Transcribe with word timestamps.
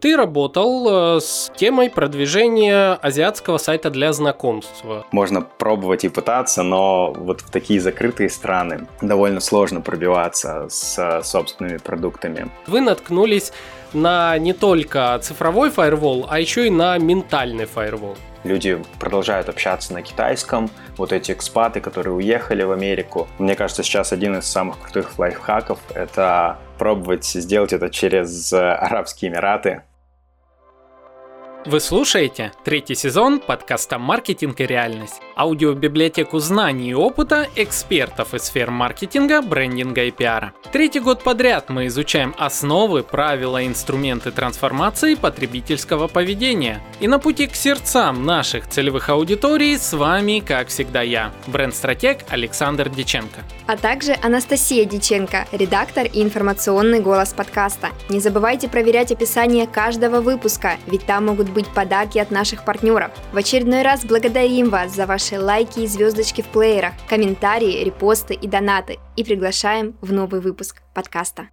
Ты 0.00 0.16
работал 0.16 1.16
э, 1.16 1.20
с 1.20 1.50
темой 1.56 1.90
продвижения 1.90 2.92
азиатского 2.92 3.58
сайта 3.58 3.90
для 3.90 4.12
знакомства. 4.12 5.04
Можно 5.10 5.40
пробовать 5.40 6.04
и 6.04 6.08
пытаться, 6.08 6.62
но 6.62 7.12
вот 7.12 7.40
в 7.40 7.50
такие 7.50 7.80
закрытые 7.80 8.30
страны 8.30 8.86
довольно 9.02 9.40
сложно 9.40 9.80
пробиваться 9.80 10.68
с 10.70 11.22
собственными 11.24 11.78
продуктами. 11.78 12.48
Вы 12.68 12.80
наткнулись 12.80 13.52
на 13.92 14.38
не 14.38 14.52
только 14.52 15.18
цифровой 15.20 15.70
фаервол, 15.70 16.28
а 16.30 16.38
еще 16.38 16.68
и 16.68 16.70
на 16.70 16.96
ментальный 16.98 17.64
фаервол. 17.64 18.16
Люди 18.44 18.80
продолжают 19.00 19.48
общаться 19.48 19.92
на 19.94 20.02
китайском. 20.02 20.70
Вот 20.96 21.12
эти 21.12 21.32
экспаты, 21.32 21.80
которые 21.80 22.14
уехали 22.14 22.62
в 22.62 22.70
Америку. 22.70 23.26
Мне 23.38 23.56
кажется, 23.56 23.82
сейчас 23.82 24.12
один 24.12 24.38
из 24.38 24.46
самых 24.46 24.78
крутых 24.78 25.18
лайфхаков— 25.18 25.80
это 25.92 26.56
пробовать 26.78 27.24
сделать 27.24 27.72
это 27.72 27.90
через 27.90 28.52
Арабские 28.52 29.32
Эмираты. 29.32 29.82
Вы 31.66 31.80
слушаете 31.80 32.52
третий 32.64 32.94
сезон 32.94 33.40
подкаста 33.40 33.98
«Маркетинг 33.98 34.60
и 34.60 34.66
реальность» 34.66 35.20
аудиобиблиотеку 35.36 36.38
знаний 36.38 36.90
и 36.90 36.94
опыта 36.94 37.46
экспертов 37.56 38.34
из 38.34 38.44
сфер 38.44 38.70
маркетинга, 38.70 39.42
брендинга 39.42 40.04
и 40.04 40.10
пиара. 40.10 40.52
Третий 40.72 41.00
год 41.00 41.22
подряд 41.22 41.68
мы 41.68 41.86
изучаем 41.86 42.34
основы, 42.38 43.02
правила 43.02 43.60
и 43.62 43.66
инструменты 43.66 44.30
трансформации 44.30 45.14
потребительского 45.14 46.08
поведения. 46.08 46.80
И 47.00 47.06
на 47.06 47.18
пути 47.18 47.46
к 47.46 47.54
сердцам 47.54 48.24
наших 48.24 48.68
целевых 48.68 49.08
аудиторий 49.08 49.78
с 49.78 49.92
вами, 49.92 50.40
как 50.40 50.68
всегда, 50.68 51.02
я, 51.02 51.32
бренд-стратег 51.46 52.24
Александр 52.28 52.88
Диченко. 52.88 53.42
А 53.66 53.76
также 53.76 54.16
Анастасия 54.22 54.84
Диченко, 54.84 55.46
редактор 55.52 56.06
и 56.06 56.22
информационный 56.22 57.00
голос 57.00 57.32
подкаста. 57.32 57.90
Не 58.08 58.18
забывайте 58.18 58.68
проверять 58.68 59.12
описание 59.12 59.66
каждого 59.66 60.20
выпуска, 60.20 60.78
ведь 60.86 61.04
там 61.04 61.26
могут 61.26 61.50
быть 61.50 61.57
подарки 61.66 62.18
от 62.18 62.30
наших 62.30 62.64
партнеров. 62.64 63.10
В 63.32 63.36
очередной 63.36 63.82
раз 63.82 64.06
благодарим 64.06 64.70
вас 64.70 64.94
за 64.94 65.04
ваш 65.04 65.18
ваши 65.18 65.40
лайки 65.40 65.80
и 65.80 65.86
звездочки 65.88 66.42
в 66.42 66.46
плеерах, 66.46 66.92
комментарии, 67.08 67.82
репосты 67.82 68.34
и 68.34 68.46
донаты 68.46 68.98
и 69.16 69.24
приглашаем 69.24 69.96
в 70.00 70.12
новый 70.12 70.40
выпуск 70.40 70.80
подкаста. 70.94 71.48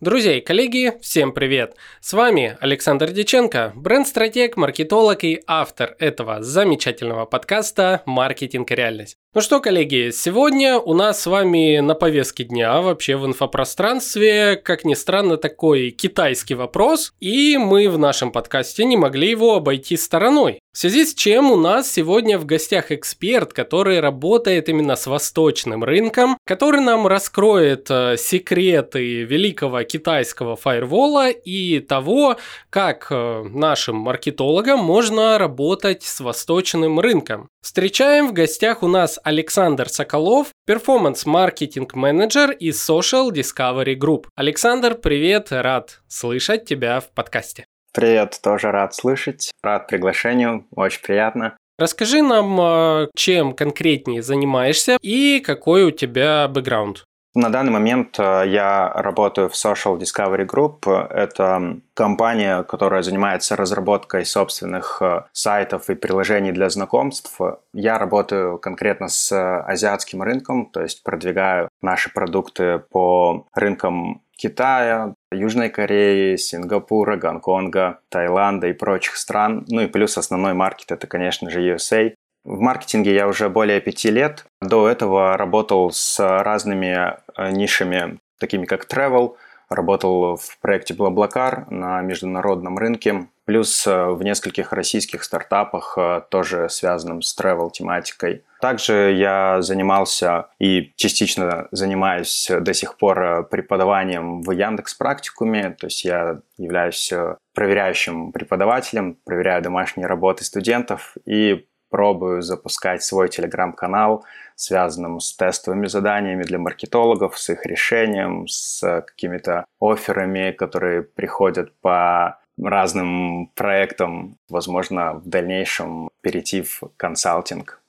Друзья 0.00 0.36
и 0.36 0.42
коллеги, 0.42 0.92
всем 1.00 1.32
привет! 1.32 1.76
С 2.00 2.12
вами 2.12 2.58
Александр 2.60 3.10
Диченко, 3.10 3.72
бренд-стратег, 3.74 4.58
маркетолог 4.58 5.24
и 5.24 5.42
автор 5.46 5.96
этого 5.98 6.42
замечательного 6.42 7.24
подкаста 7.24 8.02
«Маркетинг 8.04 8.70
и 8.70 8.74
реальность». 8.74 9.16
Ну 9.34 9.40
что, 9.40 9.58
коллеги, 9.58 10.12
сегодня 10.12 10.78
у 10.78 10.94
нас 10.94 11.22
с 11.22 11.26
вами 11.26 11.80
на 11.80 11.96
повестке 11.96 12.44
дня 12.44 12.80
вообще 12.80 13.16
в 13.16 13.26
инфопространстве, 13.26 14.54
как 14.54 14.84
ни 14.84 14.94
странно, 14.94 15.38
такой 15.38 15.90
китайский 15.90 16.54
вопрос, 16.54 17.12
и 17.18 17.58
мы 17.58 17.88
в 17.88 17.98
нашем 17.98 18.30
подкасте 18.30 18.84
не 18.84 18.96
могли 18.96 19.28
его 19.28 19.56
обойти 19.56 19.96
стороной. 19.96 20.60
В 20.72 20.78
связи 20.78 21.04
с 21.04 21.14
чем 21.14 21.50
у 21.50 21.56
нас 21.56 21.90
сегодня 21.90 22.38
в 22.38 22.46
гостях 22.46 22.92
эксперт, 22.92 23.52
который 23.52 23.98
работает 23.98 24.68
именно 24.68 24.94
с 24.94 25.08
восточным 25.08 25.82
рынком, 25.82 26.38
который 26.44 26.80
нам 26.80 27.08
раскроет 27.08 27.90
э, 27.90 28.16
секреты 28.16 29.24
великого 29.24 29.82
китайского 29.82 30.54
фаервола 30.54 31.30
и 31.30 31.80
того, 31.80 32.36
как 32.70 33.08
э, 33.10 33.42
нашим 33.52 33.96
маркетологам 33.96 34.78
можно 34.78 35.38
работать 35.38 36.04
с 36.04 36.20
восточным 36.20 37.00
рынком. 37.00 37.48
Встречаем 37.64 38.28
в 38.28 38.34
гостях 38.34 38.82
у 38.82 38.88
нас 38.88 39.18
Александр 39.24 39.88
Соколов, 39.88 40.48
перформанс-маркетинг-менеджер 40.66 42.50
из 42.50 42.78
Social 42.86 43.30
Discovery 43.30 43.96
Group. 43.96 44.26
Александр, 44.34 44.94
привет, 44.96 45.50
рад 45.50 46.02
слышать 46.06 46.66
тебя 46.66 47.00
в 47.00 47.08
подкасте. 47.08 47.64
Привет, 47.94 48.38
тоже 48.42 48.70
рад 48.70 48.94
слышать, 48.94 49.50
рад 49.62 49.88
приглашению, 49.88 50.66
очень 50.76 51.00
приятно. 51.00 51.56
Расскажи 51.78 52.20
нам, 52.20 52.60
а, 52.60 53.08
чем 53.16 53.54
конкретнее 53.54 54.20
занимаешься 54.20 54.98
и 55.00 55.40
какой 55.40 55.84
у 55.84 55.90
тебя 55.90 56.46
бэкграунд. 56.48 57.04
На 57.36 57.50
данный 57.50 57.72
момент 57.72 58.16
э, 58.20 58.44
я 58.46 58.88
работаю 58.94 59.48
в 59.48 59.54
Social 59.54 59.98
Discovery 59.98 60.46
Group. 60.46 60.88
Это 61.10 61.80
компания, 61.92 62.62
которая 62.62 63.02
занимается 63.02 63.56
разработкой 63.56 64.24
собственных 64.24 65.02
э, 65.02 65.24
сайтов 65.32 65.90
и 65.90 65.96
приложений 65.96 66.52
для 66.52 66.70
знакомств. 66.70 67.40
Я 67.72 67.98
работаю 67.98 68.58
конкретно 68.58 69.08
с 69.08 69.32
азиатским 69.62 70.22
рынком, 70.22 70.66
то 70.66 70.80
есть 70.80 71.02
продвигаю 71.02 71.68
наши 71.82 72.12
продукты 72.12 72.78
по 72.78 73.48
рынкам 73.52 74.22
Китая, 74.36 75.14
Южной 75.32 75.70
Кореи, 75.70 76.36
Сингапура, 76.36 77.16
Гонконга, 77.16 77.98
Таиланда 78.10 78.68
и 78.68 78.72
прочих 78.72 79.16
стран. 79.16 79.64
Ну 79.68 79.80
и 79.80 79.88
плюс 79.88 80.16
основной 80.16 80.54
маркет 80.54 80.92
это, 80.92 81.08
конечно 81.08 81.50
же, 81.50 81.74
USA. 81.74 82.14
В 82.44 82.60
маркетинге 82.60 83.14
я 83.14 83.26
уже 83.26 83.48
более 83.48 83.80
пяти 83.80 84.10
лет. 84.10 84.44
До 84.60 84.86
этого 84.86 85.38
работал 85.38 85.90
с 85.90 86.20
разными 86.20 86.94
э, 86.94 87.16
нишами, 87.38 88.18
такими 88.38 88.64
как 88.64 88.86
travel, 88.86 89.36
работал 89.68 90.36
в 90.36 90.58
проекте 90.60 90.94
Blablacar 90.94 91.70
на 91.70 92.00
международном 92.02 92.78
рынке, 92.78 93.26
плюс 93.44 93.86
э, 93.86 94.06
в 94.06 94.22
нескольких 94.22 94.72
российских 94.72 95.24
стартапах, 95.24 95.94
э, 95.96 96.22
тоже 96.30 96.68
связанным 96.68 97.22
с 97.22 97.38
travel 97.38 97.70
тематикой. 97.70 98.44
Также 98.60 99.12
я 99.12 99.60
занимался 99.60 100.48
и 100.58 100.92
частично 100.96 101.68
занимаюсь 101.70 102.50
до 102.50 102.72
сих 102.72 102.96
пор 102.96 103.46
преподаванием 103.50 104.40
в 104.42 104.50
Яндекс 104.50 104.94
Практикуме, 104.94 105.70
то 105.70 105.86
есть 105.86 106.04
я 106.04 106.40
являюсь 106.56 107.12
проверяющим 107.54 108.32
преподавателем, 108.32 109.18
проверяю 109.24 109.62
домашние 109.62 110.06
работы 110.06 110.44
студентов 110.44 111.16
и 111.26 111.66
пробую 111.94 112.42
запускать 112.42 113.04
свой 113.04 113.28
телеграм-канал, 113.28 114.24
связанным 114.56 115.20
с 115.20 115.32
тестовыми 115.36 115.86
заданиями 115.86 116.42
для 116.42 116.58
маркетологов, 116.58 117.38
с 117.38 117.50
их 117.50 117.64
решением, 117.66 118.48
с 118.48 119.04
какими-то 119.06 119.64
офферами, 119.80 120.50
которые 120.50 121.02
приходят 121.02 121.72
по 121.80 122.40
разным 122.60 123.46
проектам, 123.54 124.38
возможно, 124.48 125.14
в 125.24 125.28
дальнейшем 125.28 126.08
перейти 126.20 126.62
в 126.62 126.80
консалтинг. 126.96 127.80